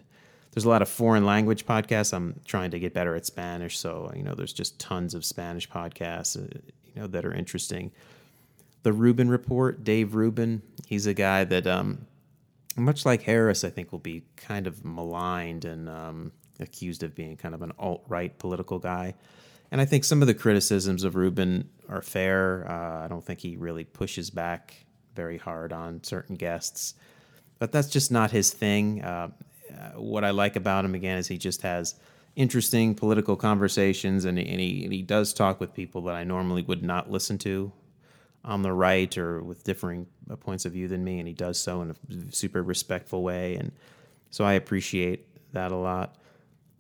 There's 0.51 0.65
a 0.65 0.69
lot 0.69 0.81
of 0.81 0.89
foreign 0.89 1.25
language 1.25 1.65
podcasts. 1.65 2.13
I'm 2.13 2.39
trying 2.45 2.71
to 2.71 2.79
get 2.79 2.93
better 2.93 3.15
at 3.15 3.25
Spanish, 3.25 3.77
so 3.77 4.11
you 4.15 4.23
know 4.23 4.33
there's 4.35 4.53
just 4.53 4.79
tons 4.79 5.13
of 5.13 5.23
Spanish 5.23 5.69
podcasts 5.69 6.35
uh, 6.35 6.59
know 6.97 7.07
that 7.07 7.25
are 7.25 7.33
interesting. 7.33 7.91
The 8.83 8.93
Rubin 8.93 9.29
Report, 9.29 9.83
Dave 9.83 10.15
Rubin, 10.15 10.61
he's 10.85 11.07
a 11.07 11.13
guy 11.13 11.43
that, 11.45 11.67
um, 11.67 12.05
much 12.75 13.05
like 13.05 13.23
Harris, 13.23 13.63
I 13.63 13.69
think 13.69 13.91
will 13.91 13.99
be 13.99 14.23
kind 14.35 14.67
of 14.67 14.83
maligned 14.85 15.65
and 15.65 15.89
um, 15.89 16.31
accused 16.59 17.03
of 17.03 17.15
being 17.15 17.35
kind 17.35 17.55
of 17.55 17.61
an 17.61 17.73
alt 17.77 18.03
right 18.07 18.37
political 18.37 18.79
guy. 18.79 19.15
And 19.71 19.81
I 19.81 19.85
think 19.85 20.03
some 20.03 20.21
of 20.21 20.27
the 20.27 20.33
criticisms 20.33 21.03
of 21.03 21.15
Rubin 21.15 21.69
are 21.89 22.01
fair. 22.01 22.65
Uh, 22.69 23.03
I 23.03 23.07
don't 23.07 23.23
think 23.23 23.39
he 23.39 23.57
really 23.57 23.83
pushes 23.83 24.29
back 24.29 24.85
very 25.15 25.37
hard 25.37 25.73
on 25.73 26.03
certain 26.03 26.35
guests, 26.35 26.93
but 27.59 27.71
that's 27.71 27.89
just 27.89 28.11
not 28.11 28.31
his 28.31 28.51
thing. 28.51 29.01
Uh, 29.01 29.29
what 29.95 30.23
I 30.23 30.29
like 30.29 30.55
about 30.55 30.85
him 30.85 30.95
again 30.95 31.17
is 31.17 31.27
he 31.27 31.37
just 31.37 31.61
has 31.63 31.95
interesting 32.35 32.93
political 32.93 33.35
conversations, 33.35 34.25
and, 34.25 34.37
and, 34.37 34.59
he, 34.59 34.83
and 34.83 34.93
he 34.93 35.01
does 35.01 35.33
talk 35.33 35.59
with 35.59 35.73
people 35.73 36.03
that 36.03 36.15
I 36.15 36.23
normally 36.23 36.61
would 36.61 36.83
not 36.83 37.09
listen 37.09 37.37
to 37.39 37.71
on 38.45 38.61
the 38.61 38.71
right 38.71 39.17
or 39.17 39.43
with 39.43 39.63
differing 39.63 40.07
uh, 40.29 40.35
points 40.35 40.65
of 40.65 40.71
view 40.71 40.87
than 40.87 41.03
me, 41.03 41.19
and 41.19 41.27
he 41.27 41.33
does 41.33 41.59
so 41.59 41.81
in 41.81 41.91
a 41.91 42.31
super 42.31 42.63
respectful 42.63 43.23
way, 43.23 43.55
and 43.55 43.71
so 44.29 44.45
I 44.45 44.53
appreciate 44.53 45.27
that 45.53 45.71
a 45.71 45.75
lot. 45.75 46.15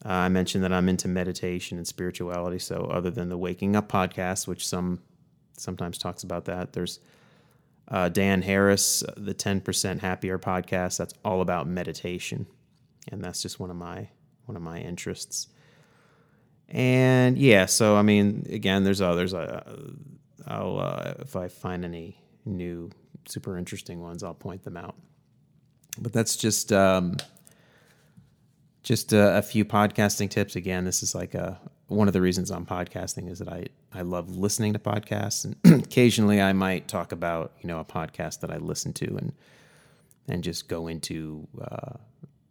Uh, 0.05 0.09
I 0.09 0.29
mentioned 0.29 0.63
that 0.63 0.71
I'm 0.71 0.89
into 0.89 1.07
meditation 1.07 1.77
and 1.77 1.87
spirituality, 1.87 2.59
so 2.59 2.85
other 2.91 3.09
than 3.09 3.29
the 3.29 3.37
Waking 3.37 3.75
Up 3.75 3.91
podcast, 3.91 4.47
which 4.47 4.67
some 4.67 4.99
sometimes 5.57 5.97
talks 5.97 6.23
about 6.23 6.45
that, 6.45 6.73
there's 6.73 6.99
uh, 7.89 8.09
Dan 8.09 8.41
Harris, 8.41 9.03
the 9.15 9.33
10% 9.33 9.99
Happier 9.99 10.37
podcast. 10.37 10.97
That's 10.97 11.13
all 11.25 11.41
about 11.41 11.67
meditation, 11.67 12.45
and 13.11 13.23
that's 13.23 13.41
just 13.41 13.59
one 13.59 13.69
of 13.69 13.77
my 13.77 14.09
one 14.45 14.55
of 14.55 14.61
my 14.61 14.79
interests. 14.79 15.47
And 16.69 17.37
yeah, 17.37 17.65
so 17.65 17.95
I 17.95 18.01
mean, 18.01 18.45
again, 18.49 18.83
there's 18.83 19.01
others. 19.01 19.33
I, 19.33 19.63
I'll 20.45 20.79
uh, 20.79 21.13
if 21.19 21.35
I 21.35 21.47
find 21.47 21.85
any 21.85 22.17
new 22.45 22.91
super 23.27 23.57
interesting 23.57 24.01
ones, 24.01 24.23
I'll 24.23 24.33
point 24.33 24.63
them 24.63 24.77
out. 24.77 24.95
But 25.99 26.13
that's 26.13 26.35
just 26.35 26.71
um, 26.71 27.17
just 28.83 29.13
a, 29.13 29.37
a, 29.37 29.41
few 29.41 29.65
podcasting 29.65 30.29
tips. 30.29 30.55
Again, 30.55 30.85
this 30.85 31.03
is 31.03 31.13
like 31.13 31.33
a 31.33 31.59
one 31.87 32.07
of 32.07 32.13
the 32.13 32.21
reasons 32.21 32.51
I'm 32.51 32.65
podcasting 32.65 33.29
is 33.29 33.39
that 33.39 33.49
I 33.49 33.65
I 33.93 34.01
love 34.01 34.37
listening 34.37 34.73
to 34.73 34.79
podcasts, 34.79 35.45
and 35.45 35.83
occasionally 35.83 36.41
I 36.41 36.53
might 36.53 36.87
talk 36.87 37.11
about 37.11 37.51
you 37.61 37.67
know 37.67 37.79
a 37.79 37.85
podcast 37.85 38.41
that 38.41 38.51
I 38.51 38.57
listen 38.57 38.93
to 38.93 39.05
and 39.17 39.33
and 40.27 40.43
just 40.43 40.67
go 40.67 40.87
into 40.87 41.47
uh, 41.61 41.97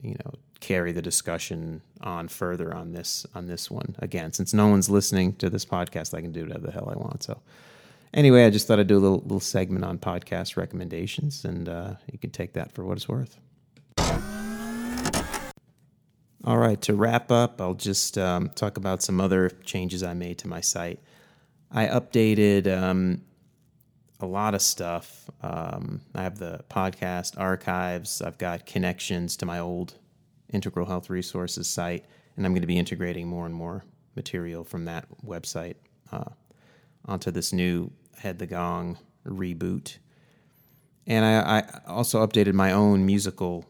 you 0.02 0.16
know 0.24 0.32
carry 0.60 0.92
the 0.92 1.02
discussion 1.02 1.82
on 2.00 2.28
further 2.28 2.74
on 2.74 2.92
this 2.92 3.26
on 3.34 3.46
this 3.46 3.70
one. 3.70 3.96
Again 3.98 4.32
since 4.32 4.54
no 4.54 4.68
one's 4.68 4.90
listening 4.90 5.34
to 5.34 5.50
this 5.50 5.64
podcast 5.64 6.14
i 6.16 6.20
can 6.20 6.32
do 6.32 6.42
whatever 6.42 6.66
the 6.66 6.72
hell 6.72 6.92
i 6.94 6.98
want. 6.98 7.22
So 7.22 7.40
anyway 8.14 8.44
i 8.46 8.50
just 8.50 8.66
thought 8.66 8.80
i'd 8.80 8.86
do 8.86 8.96
a 8.96 9.00
little, 9.00 9.20
little 9.20 9.40
segment 9.40 9.84
on 9.84 9.98
podcast 9.98 10.56
recommendations 10.56 11.44
and 11.44 11.68
uh, 11.68 11.94
you 12.10 12.18
can 12.18 12.30
take 12.30 12.54
that 12.54 12.72
for 12.72 12.84
what 12.84 12.96
it's 12.96 13.08
worth 13.08 13.38
all 16.46 16.58
right 16.58 16.80
to 16.80 16.94
wrap 16.94 17.30
up 17.30 17.60
i'll 17.60 17.74
just 17.74 18.16
um, 18.16 18.48
talk 18.50 18.76
about 18.76 19.02
some 19.02 19.20
other 19.20 19.50
changes 19.64 20.02
i 20.02 20.14
made 20.14 20.38
to 20.38 20.48
my 20.48 20.60
site 20.60 21.00
i 21.70 21.86
updated 21.86 22.66
um, 22.66 23.20
a 24.20 24.26
lot 24.26 24.54
of 24.54 24.62
stuff. 24.62 25.30
Um, 25.42 26.00
I 26.14 26.22
have 26.22 26.38
the 26.38 26.64
podcast 26.70 27.38
archives. 27.38 28.22
I've 28.22 28.38
got 28.38 28.66
connections 28.66 29.36
to 29.38 29.46
my 29.46 29.58
old 29.58 29.94
Integral 30.52 30.86
Health 30.86 31.10
Resources 31.10 31.68
site, 31.68 32.04
and 32.36 32.46
I'm 32.46 32.52
going 32.52 32.62
to 32.62 32.66
be 32.66 32.78
integrating 32.78 33.26
more 33.28 33.46
and 33.46 33.54
more 33.54 33.84
material 34.14 34.64
from 34.64 34.86
that 34.86 35.06
website 35.24 35.74
uh, 36.12 36.30
onto 37.04 37.30
this 37.30 37.52
new 37.52 37.90
Head 38.18 38.38
the 38.38 38.46
Gong 38.46 38.98
reboot. 39.26 39.98
And 41.06 41.24
I, 41.24 41.58
I, 41.58 41.90
also 41.90 42.26
updated 42.26 42.54
my 42.54 42.72
own 42.72 43.04
musical 43.04 43.64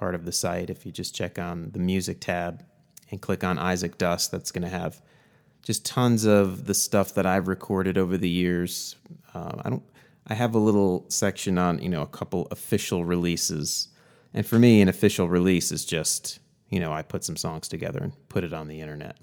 part 0.00 0.16
of 0.16 0.24
the 0.24 0.32
site. 0.32 0.70
If 0.70 0.84
you 0.84 0.90
just 0.90 1.14
check 1.14 1.38
on 1.38 1.70
the 1.70 1.78
music 1.78 2.20
tab 2.20 2.64
and 3.10 3.20
click 3.20 3.44
on 3.44 3.58
Isaac 3.58 3.98
Dust, 3.98 4.32
that's 4.32 4.50
going 4.50 4.62
to 4.62 4.68
have 4.68 5.00
just 5.62 5.84
tons 5.84 6.24
of 6.24 6.66
the 6.66 6.74
stuff 6.74 7.14
that 7.14 7.26
I've 7.26 7.46
recorded 7.46 7.96
over 7.96 8.16
the 8.16 8.28
years. 8.28 8.96
Uh, 9.34 9.52
I 9.64 9.70
don't. 9.70 9.84
I 10.26 10.34
have 10.34 10.54
a 10.54 10.58
little 10.58 11.06
section 11.08 11.58
on 11.58 11.80
you 11.80 11.88
know 11.88 12.02
a 12.02 12.06
couple 12.06 12.48
official 12.50 13.04
releases 13.04 13.90
and 14.32 14.46
for 14.46 14.58
me, 14.58 14.80
an 14.80 14.88
official 14.88 15.28
release 15.28 15.72
is 15.72 15.84
just, 15.84 16.38
you 16.68 16.78
know, 16.78 16.92
I 16.92 17.02
put 17.02 17.24
some 17.24 17.36
songs 17.36 17.68
together 17.68 18.00
and 18.00 18.12
put 18.28 18.44
it 18.44 18.52
on 18.52 18.68
the 18.68 18.80
internet. 18.80 19.16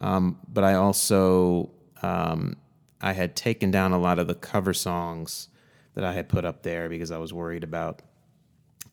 Um, 0.00 0.38
but 0.46 0.64
I 0.64 0.74
also 0.74 1.70
um, 2.02 2.56
I 3.00 3.12
had 3.12 3.34
taken 3.34 3.70
down 3.70 3.92
a 3.92 3.98
lot 3.98 4.18
of 4.18 4.26
the 4.26 4.34
cover 4.34 4.74
songs 4.74 5.48
that 5.94 6.04
I 6.04 6.12
had 6.12 6.28
put 6.28 6.44
up 6.44 6.62
there 6.62 6.88
because 6.88 7.10
I 7.10 7.18
was 7.18 7.32
worried 7.32 7.64
about 7.64 8.02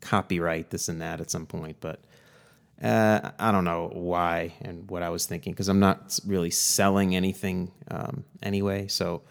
copyright, 0.06 0.70
this 0.70 0.88
and 0.88 1.02
that 1.02 1.20
at 1.20 1.32
some 1.32 1.46
point. 1.46 1.78
But 1.80 2.00
uh, 2.82 3.32
I 3.40 3.52
don't 3.52 3.66
know 3.66 3.90
why 3.94 4.54
and 4.62 4.90
what 4.90 5.02
I 5.02 5.10
was 5.10 5.26
thinking 5.26 5.54
because 5.54 5.70
I'm 5.70 5.80
not 5.80 6.20
really 6.26 6.52
selling 6.52 7.16
anything 7.16 7.72
um, 7.90 8.24
anyway. 8.44 8.88
So 8.88 9.24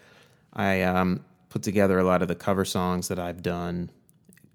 I 0.53 0.81
um, 0.81 1.23
put 1.49 1.63
together 1.63 1.97
a 1.99 2.03
lot 2.03 2.21
of 2.21 2.27
the 2.27 2.35
cover 2.35 2.65
songs 2.65 3.07
that 3.07 3.19
I've 3.19 3.41
done 3.41 3.89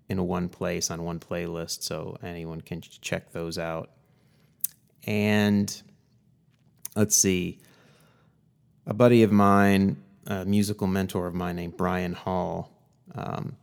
in 0.09 0.27
one 0.27 0.49
place 0.49 0.91
on 0.91 1.05
one 1.05 1.21
playlist 1.21 1.83
so 1.83 2.19
anyone 2.23 2.61
can 2.61 2.81
check 2.81 3.33
those 3.33 3.59
out. 3.59 3.91
And 5.07 5.83
let's 6.97 7.17
see, 7.17 7.61
a 8.87 8.93
buddy 8.93 9.23
of 9.23 9.31
mine, 9.31 10.03
a 10.27 10.45
musical 10.45 10.89
mentor 10.89 11.29
of 11.29 11.35
mine 11.35 11.57
named 11.57 11.77
Brian 11.77 12.13
Hall, 12.13 12.73
um, 13.15 13.57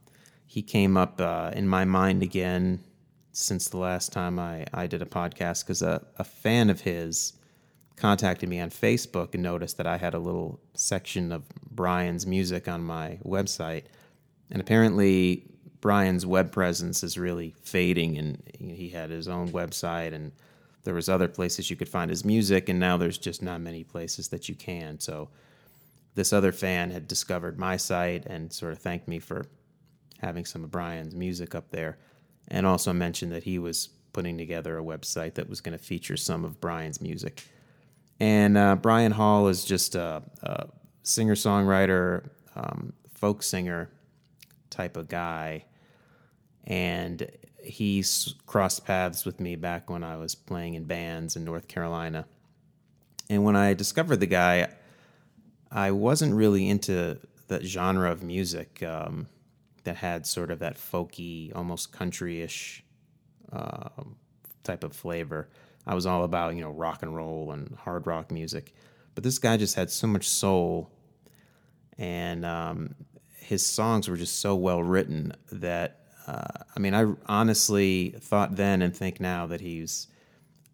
he 0.58 0.64
came 0.64 0.98
up 0.98 1.22
uh, 1.22 1.52
in 1.54 1.68
my 1.68 1.86
mind 1.86 2.24
again 2.24 2.80
since 3.32 3.70
the 3.70 3.78
last 3.78 4.12
time 4.12 4.40
I, 4.40 4.66
I 4.74 4.88
did 4.88 5.04
a 5.04 5.06
podcast 5.06 5.64
because 5.64 5.84
a, 5.84 6.04
a 6.18 6.24
fan 6.24 6.72
of 6.72 6.82
his 6.82 7.34
contacted 7.96 8.50
me 8.50 8.60
on 8.60 8.72
Facebook 8.72 9.36
and 9.36 9.44
noticed 9.44 9.78
that 9.78 9.86
I 9.86 9.98
had 9.98 10.16
a 10.16 10.18
little 10.18 10.60
section 10.74 11.32
of 11.32 11.44
Brian's 11.70 12.26
music 12.26 12.68
on 12.68 12.82
my 12.82 13.20
website. 13.24 13.84
And 14.50 14.60
apparently, 14.60 15.46
Brian's 15.80 16.26
web 16.26 16.52
presence 16.52 17.04
is 17.04 17.20
really 17.20 17.54
fading, 17.62 18.18
and 18.18 18.42
he 18.58 18.90
had 18.90 19.12
his 19.12 19.28
own 19.28 19.50
website, 19.50 20.12
and 20.16 20.32
there 20.86 20.96
was 20.96 21.08
other 21.08 21.28
places 21.28 21.70
you 21.70 21.76
could 21.76 21.88
find 21.88 22.10
his 22.10 22.26
music, 22.26 22.68
and 22.68 22.80
now 22.80 22.98
there's 22.98 23.20
just 23.20 23.44
not 23.44 23.62
many 23.62 23.84
places 23.84 24.30
that 24.30 24.50
you 24.50 24.56
can. 24.56 25.00
So, 25.00 25.30
this 26.16 26.34
other 26.34 26.52
fan 26.52 26.90
had 26.90 27.08
discovered 27.08 27.60
my 27.60 27.78
site 27.78 28.26
and 28.26 28.52
sort 28.52 28.72
of 28.72 28.80
thanked 28.80 29.08
me 29.08 29.20
for 29.20 29.46
having 30.22 30.46
some 30.46 30.64
of 30.64 30.72
Brian's 30.72 31.16
music 31.16 31.56
up 31.56 31.70
there 31.72 31.98
and 32.48 32.66
also 32.66 32.94
mentioned 32.94 33.32
that 33.32 33.44
he 33.44 33.60
was 33.60 33.90
putting 34.14 34.38
together 34.38 34.78
a 34.78 34.84
website 34.84 35.36
that 35.36 35.50
was 35.50 35.62
going 35.62 35.78
to 35.78 35.84
feature 35.84 36.18
some 36.18 36.44
of 36.44 36.60
Brian's 36.60 37.02
music. 37.02 37.44
And 38.20 38.58
uh, 38.58 38.76
Brian 38.76 39.12
Hall 39.12 39.48
is 39.48 39.64
just 39.64 39.96
a, 39.96 40.24
a 40.42 40.68
singer 41.04 41.36
songwriter, 41.36 42.30
um, 42.56 42.94
folk 43.14 43.44
singer 43.44 43.90
type 44.70 44.98
of 44.98 45.08
guy. 45.08 45.66
And 46.66 47.30
he 47.64 48.04
crossed 48.46 48.86
paths 48.86 49.26
with 49.26 49.40
me 49.40 49.56
back 49.56 49.90
when 49.90 50.04
I 50.04 50.18
was 50.18 50.36
playing 50.36 50.74
in 50.74 50.86
bands 50.86 51.36
in 51.36 51.44
North 51.44 51.68
Carolina. 51.68 52.26
And 53.30 53.44
when 53.44 53.56
I 53.56 53.74
discovered 53.74 54.18
the 54.18 54.26
guy, 54.26 54.70
I 55.72 55.92
wasn't 55.92 56.34
really 56.34 56.70
into 56.70 57.20
that 57.50 57.64
genre 57.64 58.12
of 58.12 58.24
music. 58.24 58.82
Um, 58.84 59.28
that 59.88 59.96
had 59.96 60.26
sort 60.26 60.52
of 60.52 60.60
that 60.60 60.76
folky, 60.76 61.56
almost 61.56 61.94
country-ish 61.94 62.84
uh, 63.54 63.88
type 64.64 64.84
of 64.84 64.94
flavor. 64.94 65.48
I 65.86 65.96
was 65.96 66.06
all 66.06 66.26
about 66.26 66.56
you 66.56 66.62
know 66.62 66.72
rock 66.72 67.04
and 67.04 67.16
roll 67.16 67.54
and 67.54 67.74
hard 67.78 68.06
rock 68.06 68.30
music, 68.30 68.74
but 69.16 69.24
this 69.24 69.40
guy 69.40 69.56
just 69.56 69.76
had 69.76 69.90
so 69.90 70.06
much 70.06 70.28
soul, 70.28 70.92
and 71.98 72.46
um, 72.46 72.96
his 73.40 73.66
songs 73.66 74.10
were 74.10 74.18
just 74.18 74.42
so 74.42 74.56
well 74.56 74.84
written 74.84 75.32
that 75.54 76.02
uh, 76.28 76.66
I 76.76 76.80
mean 76.82 76.94
I 76.94 77.14
honestly 77.28 78.14
thought 78.20 78.58
then 78.58 78.82
and 78.82 78.94
think 78.94 79.22
now 79.22 79.48
that 79.48 79.62
he's 79.62 80.08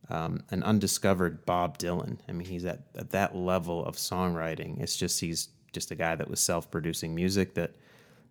um, 0.10 0.42
an 0.50 0.64
undiscovered 0.64 1.46
Bob 1.46 1.78
Dylan. 1.78 2.18
I 2.28 2.32
mean 2.32 2.48
he's 2.48 2.66
at, 2.66 2.82
at 2.98 3.12
that 3.12 3.36
level 3.36 3.86
of 3.86 3.96
songwriting. 3.96 4.82
It's 4.82 4.98
just 4.98 5.20
he's 5.20 5.50
just 5.72 5.92
a 5.92 5.96
guy 5.96 6.16
that 6.16 6.32
was 6.32 6.40
self-producing 6.40 7.14
music 7.14 7.54
that 7.54 7.76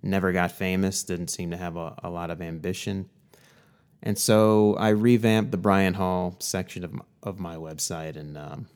never 0.03 0.33
got 0.33 0.53
famous, 0.53 1.03
didn't 1.05 1.29
seem 1.29 1.51
to 1.51 1.57
have 1.57 1.77
a, 1.77 1.95
a 2.03 2.11
lot 2.11 2.31
of 2.31 2.41
ambition. 2.41 3.09
And 4.03 4.19
so 4.19 4.75
I 4.77 4.91
revamped 4.91 5.53
the 5.53 5.57
Brian 5.57 5.95
Hall 5.95 6.37
section 6.41 6.85
of 6.85 6.95
of 7.23 7.39
my 7.39 7.55
website, 7.55 8.17
and 8.17 8.37
um, 8.37 8.67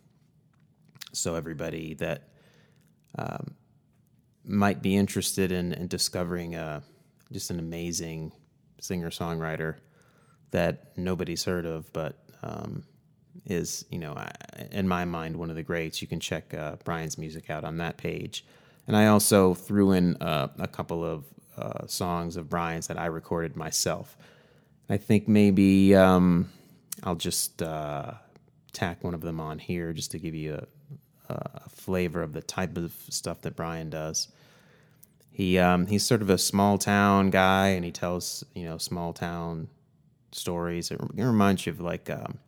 so 1.12 1.34
everybody 1.34 1.94
that 1.94 2.28
um, 3.18 3.54
might 4.44 4.82
be 4.82 4.96
interested 4.96 5.50
in, 5.50 5.72
in 5.72 5.88
discovering 5.88 6.54
a, 6.54 6.60
uh, 6.60 6.80
just 7.32 7.50
an 7.50 7.58
amazing 7.58 8.30
singer 8.80 9.10
songwriter 9.10 9.76
that 10.52 10.96
nobody's 10.96 11.44
heard 11.44 11.66
of, 11.66 11.92
but 11.92 12.22
um, 12.44 12.84
is 13.46 13.84
you 13.90 13.98
know 13.98 14.16
in 14.70 14.86
my 14.86 15.04
mind 15.04 15.36
one 15.36 15.50
of 15.50 15.56
the 15.56 15.62
greats. 15.62 16.00
You 16.00 16.08
can 16.08 16.20
check 16.20 16.54
uh, 16.54 16.76
Brian's 16.84 17.18
music 17.18 17.50
out 17.50 17.64
on 17.64 17.78
that 17.78 17.96
page. 17.96 18.44
And 18.86 18.96
I 18.96 19.06
also 19.06 19.54
threw 19.54 19.92
in 19.92 20.16
uh, 20.16 20.48
a 20.58 20.68
couple 20.68 21.04
of 21.04 21.24
uh, 21.58 21.86
songs 21.86 22.36
of 22.36 22.48
Brian's 22.48 22.86
that 22.86 22.98
I 22.98 23.06
recorded 23.06 23.56
myself. 23.56 24.16
I 24.88 24.96
think 24.96 25.26
maybe 25.26 25.94
um, 25.94 26.50
I'll 27.02 27.16
just 27.16 27.62
uh, 27.62 28.12
tack 28.72 29.02
one 29.02 29.14
of 29.14 29.20
them 29.20 29.40
on 29.40 29.58
here 29.58 29.92
just 29.92 30.12
to 30.12 30.18
give 30.18 30.34
you 30.34 30.66
a, 31.28 31.32
a, 31.32 31.68
flavor 31.68 32.22
of 32.22 32.32
the 32.32 32.42
type 32.42 32.76
of 32.76 32.92
stuff 33.08 33.40
that 33.42 33.56
Brian 33.56 33.90
does. 33.90 34.28
He 35.30 35.58
um, 35.58 35.86
he's 35.86 36.04
sort 36.04 36.22
of 36.22 36.30
a 36.30 36.38
small 36.38 36.78
town 36.78 37.30
guy, 37.30 37.68
and 37.68 37.84
he 37.84 37.90
tells 37.90 38.44
you 38.54 38.64
know 38.64 38.78
small 38.78 39.12
town 39.12 39.68
stories. 40.32 40.90
It, 40.90 41.00
reminds 41.14 41.66
you 41.66 41.72
of 41.72 41.80
like 41.80 42.08
um, 42.08 42.38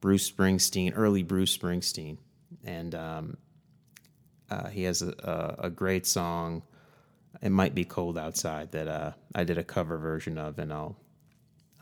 Bruce 0.00 0.30
Springsteen, 0.30 0.92
early 0.96 1.22
Bruce 1.22 1.56
Springsteen, 1.56 2.18
and 2.64 2.94
um, 2.94 3.36
uh, 4.50 4.68
he 4.68 4.84
has 4.84 5.02
a, 5.02 5.56
a, 5.58 5.70
great 5.70 6.06
song. 6.06 6.62
It 7.42 7.50
might 7.50 7.74
be 7.74 7.84
cold 7.84 8.18
outside 8.18 8.72
that 8.72 8.88
uh, 8.88 9.12
I 9.34 9.44
did 9.44 9.58
a 9.58 9.64
cover 9.64 9.98
version 9.98 10.38
of, 10.38 10.58
and 10.58 10.72
I'll 10.72 10.96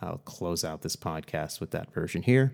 I'll 0.01 0.19
close 0.19 0.65
out 0.65 0.83
this 0.83 0.97
podcast 0.97 1.61
with 1.61 1.71
that 1.73 1.93
version 1.93 2.23
here. 2.23 2.53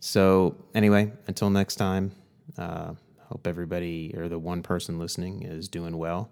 So 0.00 0.56
anyway, 0.74 1.12
until 1.26 1.50
next 1.50 1.76
time, 1.76 2.12
uh, 2.58 2.94
hope 3.20 3.46
everybody 3.46 4.14
or 4.16 4.28
the 4.28 4.38
one 4.38 4.62
person 4.62 4.98
listening 4.98 5.42
is 5.42 5.68
doing 5.68 5.98
well. 5.98 6.30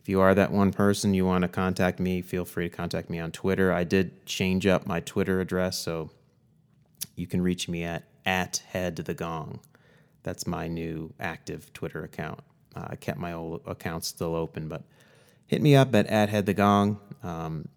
If 0.00 0.08
you 0.08 0.20
are 0.20 0.34
that 0.34 0.52
one 0.52 0.72
person, 0.72 1.14
you 1.14 1.26
want 1.26 1.42
to 1.42 1.48
contact 1.48 1.98
me, 1.98 2.22
feel 2.22 2.44
free 2.44 2.68
to 2.68 2.74
contact 2.76 3.10
me 3.10 3.18
on 3.18 3.32
Twitter. 3.32 3.72
I 3.72 3.84
did 3.84 4.24
change 4.24 4.66
up 4.66 4.86
my 4.86 5.00
Twitter 5.00 5.40
address, 5.40 5.78
so 5.78 6.10
you 7.16 7.26
can 7.26 7.42
reach 7.42 7.68
me 7.68 7.82
at 7.82 8.04
at 8.24 8.58
head 8.68 8.96
the 8.96 9.14
gong. 9.14 9.60
That's 10.26 10.44
my 10.44 10.66
new 10.66 11.14
active 11.20 11.72
Twitter 11.72 12.02
account. 12.02 12.40
Uh, 12.74 12.88
I 12.90 12.96
kept 12.96 13.16
my 13.16 13.32
old 13.32 13.62
account 13.64 14.04
still 14.04 14.34
open, 14.34 14.66
but 14.66 14.82
hit 15.46 15.62
me 15.62 15.76
up 15.76 15.94
at, 15.94 16.08
at 16.08 16.30
Head 16.30 16.46
the 16.46 16.52
Gong 16.52 16.98
um, 17.22 17.68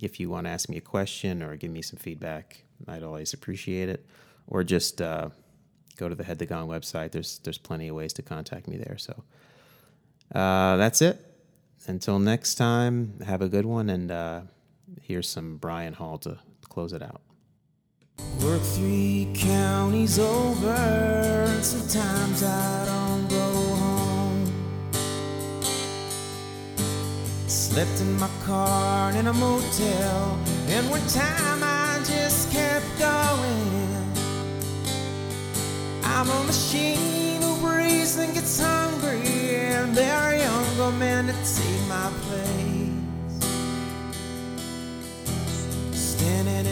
if 0.00 0.20
you 0.20 0.30
want 0.30 0.46
to 0.46 0.50
ask 0.50 0.68
me 0.68 0.76
a 0.76 0.80
question 0.80 1.42
or 1.42 1.56
give 1.56 1.72
me 1.72 1.82
some 1.82 1.98
feedback. 1.98 2.62
I'd 2.86 3.02
always 3.02 3.34
appreciate 3.34 3.88
it. 3.88 4.06
Or 4.46 4.62
just 4.62 5.02
uh, 5.02 5.30
go 5.96 6.08
to 6.08 6.14
the 6.14 6.22
Head 6.22 6.38
the 6.38 6.46
Gong 6.46 6.68
website. 6.68 7.10
There's 7.10 7.40
there's 7.40 7.58
plenty 7.58 7.88
of 7.88 7.96
ways 7.96 8.12
to 8.12 8.22
contact 8.22 8.68
me 8.68 8.76
there. 8.76 8.98
So 8.98 9.24
uh, 10.32 10.76
that's 10.76 11.02
it. 11.02 11.20
Until 11.88 12.20
next 12.20 12.54
time, 12.54 13.18
have 13.26 13.42
a 13.42 13.48
good 13.48 13.66
one, 13.66 13.90
and 13.90 14.12
uh, 14.12 14.40
here's 15.02 15.28
some 15.28 15.56
Brian 15.56 15.94
Hall 15.94 16.18
to 16.18 16.38
close 16.68 16.92
it 16.92 17.02
out. 17.02 17.20
Work 18.18 18.62
three 18.62 19.28
counties 19.34 20.18
over, 20.18 20.70
and 20.70 21.64
sometimes 21.64 22.42
I 22.42 22.84
don't 22.86 23.28
go 23.28 23.52
home. 23.82 24.52
Slept 27.46 28.00
in 28.00 28.18
my 28.18 28.30
car 28.44 29.12
in 29.12 29.26
a 29.26 29.32
motel, 29.32 30.38
and 30.68 30.88
one 30.90 31.06
time 31.08 31.60
I 31.62 32.00
just 32.04 32.52
kept 32.52 32.86
going. 32.98 34.12
I'm 36.04 36.28
a 36.30 36.44
machine 36.44 37.42
who 37.42 37.56
breathes 37.66 38.16
and 38.16 38.32
gets 38.32 38.60
hungry, 38.60 39.56
and 39.56 39.94
there 39.94 40.16
are 40.16 40.36
younger 40.36 40.96
men 40.98 41.26
that 41.26 41.36
take 41.44 41.88
my 41.88 42.10
place. 42.28 42.75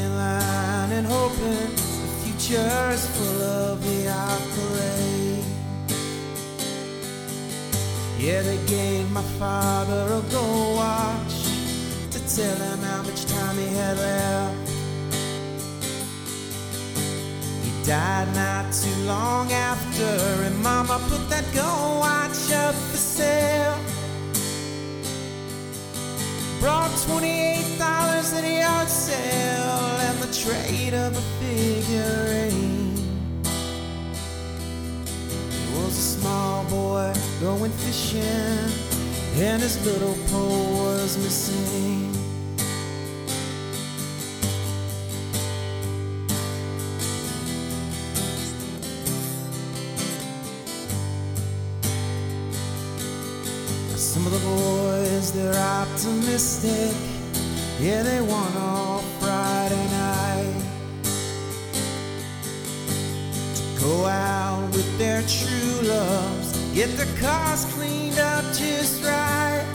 Line 0.09 0.93
and 0.93 1.07
hoping 1.07 1.71
the 1.75 2.13
future 2.23 2.91
is 2.91 3.07
full 3.17 3.43
of 3.43 3.83
the 3.83 4.07
accolade. 4.07 5.45
Yeah, 8.19 8.43
they 8.43 8.59
gave 8.67 9.11
my 9.11 9.23
father 9.39 10.05
a 10.21 10.23
gold 10.33 10.77
watch 10.77 11.37
to 12.11 12.37
tell 12.37 12.57
him 12.57 12.79
how 12.79 13.03
much 13.03 13.25
time 13.27 13.57
he 13.59 13.67
had 13.67 13.97
left. 13.99 14.71
He 17.65 17.85
died 17.85 18.29
not 18.35 18.73
too 18.73 19.03
long 19.05 19.53
after, 19.53 20.11
and 20.47 20.57
Mama 20.63 20.99
put 21.09 21.29
that 21.29 21.45
gold 21.55 22.01
watch 22.01 22.51
up 22.53 22.75
for 22.75 22.97
sale. 22.97 23.94
Brought 26.65 26.89
$28 26.93 27.79
at 28.39 28.43
a 28.43 28.59
yard 28.61 28.89
sale 28.89 29.99
and 30.09 30.19
the 30.19 30.33
trade 30.33 30.95
of 30.95 31.15
a 31.15 31.21
figure 31.39 32.25
eight. 32.31 33.01
Was 35.77 35.99
a 35.99 36.19
small 36.19 36.65
boy 36.71 36.85
boy 37.05 37.13
going 37.41 37.71
fishing, 37.71 38.23
and 39.43 39.61
his 39.61 39.77
little 39.85 40.17
pole 40.29 40.85
was 40.85 41.19
missing. 41.19 42.13
Some 53.97 54.27
of 54.27 54.33
the 54.33 54.39
boys, 54.39 54.64
they're 55.35 55.55
optimistic. 55.55 56.95
Yeah, 57.81 58.03
they 58.05 58.21
want 58.21 58.57
all 58.57 59.01
Friday 59.21 59.87
night. 59.91 60.63
To 63.57 63.81
go 63.81 64.07
out 64.07 64.69
with 64.73 64.97
their 64.97 65.23
true 65.23 65.89
loves, 65.89 66.57
get 66.73 66.97
their 66.97 67.13
cars 67.21 67.65
cleaned 67.75 68.19
up 68.19 68.45
just 68.55 69.03
right. 69.03 69.67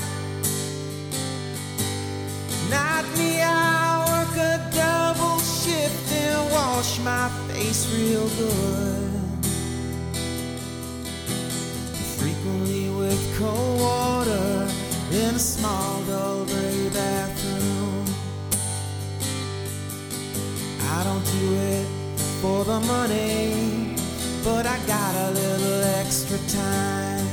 Not 2.70 3.04
me, 3.18 3.42
I 3.42 4.06
work 4.12 4.38
a 4.38 4.58
double 4.74 5.40
shift 5.40 6.14
and 6.14 6.52
wash 6.52 7.00
my 7.00 7.28
face 7.50 7.84
real 7.94 8.30
good. 8.40 9.12
Frequently 12.18 12.90
with 12.92 13.38
cold 13.38 13.80
water 13.82 14.59
in 15.12 15.34
a 15.34 15.40
small 15.40 16.04
dull 16.04 16.46
gray 16.46 16.90
bathroom. 16.90 18.06
I 20.84 21.04
don't 21.04 21.26
do 21.26 21.54
it 21.56 21.88
for 22.42 22.64
the 22.64 22.80
money, 22.82 23.96
but 24.44 24.68
I 24.68 24.78
got 24.86 25.16
a 25.16 25.32
little 25.32 25.82
extra 26.00 26.38
time. 26.48 27.26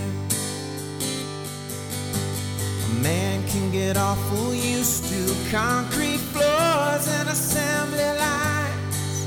A 2.87 3.03
man 3.03 3.47
can 3.47 3.71
get 3.71 3.99
awful 3.99 4.55
used 4.55 5.05
to 5.11 5.51
concrete 5.51 6.23
floors 6.33 7.09
and 7.09 7.29
assembly 7.29 8.11
lines. 8.27 9.27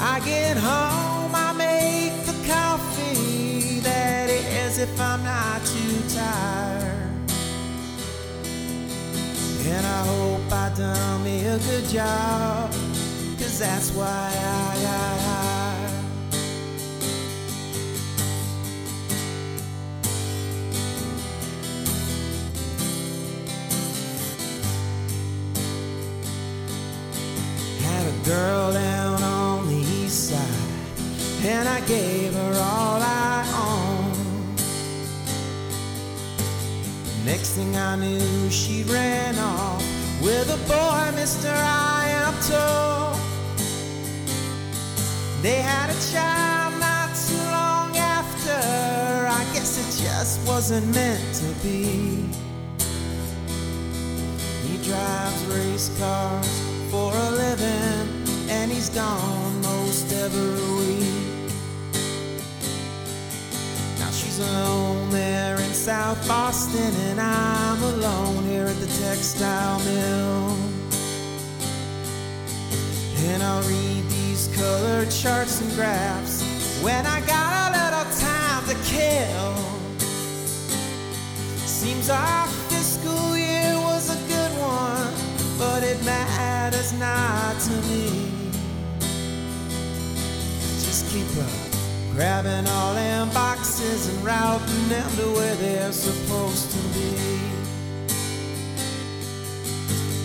I 0.00 0.20
get 0.24 0.56
home, 0.56 0.95
if 4.78 5.00
I'm 5.00 5.22
not 5.24 5.64
too 5.64 6.14
tired. 6.14 7.10
And 9.68 9.86
I 9.86 10.06
hope 10.06 10.52
I 10.52 10.72
done 10.76 11.24
me 11.24 11.46
a 11.46 11.58
good 11.58 11.84
job, 11.84 12.70
cause 13.38 13.58
that's 13.58 13.90
why 13.92 14.06
I, 14.06 14.76
I, 14.84 15.18
I 15.22 15.46
Had 27.80 28.06
a 28.06 28.28
girl 28.28 28.72
down 28.72 29.22
on 29.22 29.68
the 29.68 29.76
east 29.76 30.30
side, 30.30 31.46
and 31.46 31.66
I 31.66 31.80
gave 31.86 32.34
her 32.34 32.52
all 32.60 33.00
I 33.00 33.35
Next 37.26 37.56
thing 37.56 37.76
I 37.76 37.96
knew, 37.96 38.50
she 38.50 38.84
ran 38.84 39.36
off 39.36 39.82
with 40.22 40.48
a 40.48 40.58
boy, 40.68 41.20
Mr. 41.20 41.50
I 41.52 42.06
am 42.22 42.34
told. 42.46 43.18
They 45.42 45.60
had 45.60 45.90
a 45.90 45.98
child 46.12 46.78
not 46.78 47.10
too 47.26 47.44
long 47.50 47.96
after. 47.96 48.52
I 49.26 49.42
guess 49.52 49.74
it 49.76 50.04
just 50.04 50.46
wasn't 50.46 50.86
meant 50.94 51.34
to 51.42 51.48
be. 51.64 52.26
He 54.68 54.76
drives 54.88 55.44
race 55.46 55.90
cars 55.98 56.60
for 56.92 57.12
a 57.12 57.30
living, 57.32 58.06
and 58.50 58.70
he's 58.70 58.88
gone 58.90 59.60
most 59.62 60.12
every 60.12 60.76
week. 60.76 60.85
South 66.06 66.28
Boston, 66.28 66.94
and 67.08 67.20
I'm 67.20 67.82
alone 67.82 68.44
here 68.44 68.66
at 68.66 68.76
the 68.76 68.86
textile 68.86 69.80
mill. 69.80 70.56
And 73.26 73.42
I'll 73.42 73.62
read 73.62 74.04
these 74.08 74.46
colored 74.54 75.10
charts 75.10 75.60
and 75.62 75.72
graphs 75.74 76.44
when 76.80 77.04
I 77.06 77.18
got 77.26 77.50
a 77.58 77.82
little 77.82 78.08
time 78.20 78.62
to 78.68 78.76
kill. 78.84 79.54
Seems 81.66 82.08
our 82.08 82.46
fiscal 82.70 83.36
year 83.36 83.74
was 83.74 84.08
a 84.08 84.28
good 84.28 84.52
one, 84.60 85.12
but 85.58 85.82
it 85.82 85.98
matters 86.04 86.92
not 87.00 87.58
to 87.62 87.72
me. 87.88 88.30
Just 90.84 91.10
keep 91.10 91.26
uh, 91.36 91.65
grabbing 92.16 92.66
all 92.68 92.94
them 92.94 93.28
boxes 93.34 94.08
and 94.08 94.24
routing 94.24 94.88
them 94.88 95.10
to 95.16 95.24
where 95.36 95.54
they're 95.56 95.92
supposed 95.92 96.70
to 96.70 96.78
be. 96.94 97.12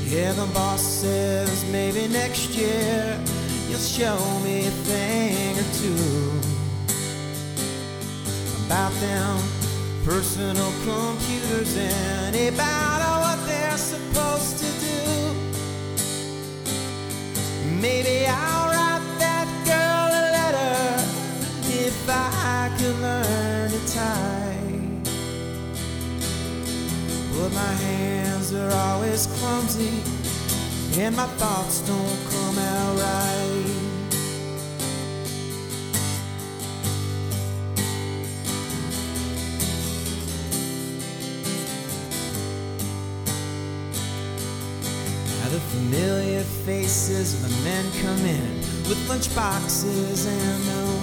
Yeah, 0.09 0.31
the 0.31 0.45
boss 0.53 0.81
says 0.81 1.65
maybe 1.69 2.07
next 2.07 2.51
year 2.51 3.19
you'll 3.67 3.79
show 3.79 4.17
me 4.39 4.67
a 4.67 4.71
thing 4.87 5.59
or 5.59 5.67
two 5.81 6.31
about 8.65 8.93
them 9.01 9.37
personal 10.05 10.71
computers 10.85 11.75
and 11.75 12.35
about 12.53 13.01
what 13.21 13.45
they're 13.45 13.77
supposed 13.77 14.59
to 14.59 14.69
do. 14.79 14.99
Maybe 17.81 18.25
I'll 18.27 18.60
I 22.13 22.71
could 22.77 22.95
learn 22.99 23.71
to 23.71 23.93
type. 23.93 24.31
But 27.33 27.53
my 27.53 27.73
hands 27.85 28.53
are 28.53 28.71
always 28.71 29.27
clumsy 29.27 30.01
and 30.99 31.15
my 31.15 31.25
thoughts 31.25 31.79
don't 31.81 32.19
come 32.29 32.57
out 32.57 32.99
right. 32.99 33.81
Now 45.39 45.49
the 45.49 45.59
familiar 45.59 46.41
faces 46.41 47.33
of 47.35 47.49
the 47.49 47.63
men 47.63 47.85
come 48.01 48.25
in 48.25 48.57
with 48.89 49.07
lunch 49.07 49.33
boxes 49.33 50.25
and 50.25 50.65
no 50.67 51.00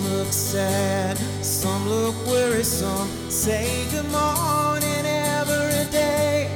Some 0.00 0.16
look 0.16 0.32
sad, 0.32 1.18
some 1.44 1.86
look 1.86 2.14
worrisome. 2.26 3.06
Say 3.28 3.84
good 3.90 4.10
morning 4.10 5.04
every 5.04 5.84
day. 5.92 6.48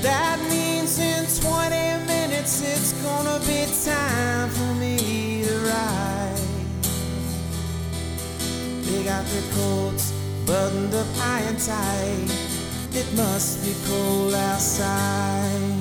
That 0.00 0.38
means 0.48 0.98
in 0.98 1.26
20 1.42 2.06
minutes 2.06 2.62
it's 2.62 2.94
gonna 3.02 3.38
be 3.40 3.66
time 3.84 4.48
for 4.48 4.74
me 4.80 5.44
to 5.44 5.58
ride. 5.58 6.40
They 8.86 9.04
got 9.04 9.26
their 9.26 9.52
coats 9.52 10.10
buttoned 10.46 10.94
up 10.94 11.06
high 11.16 11.40
and 11.40 11.58
tight. 11.58 12.30
It 12.94 13.14
must 13.14 13.62
be 13.62 13.74
cold 13.86 14.32
outside. 14.32 15.71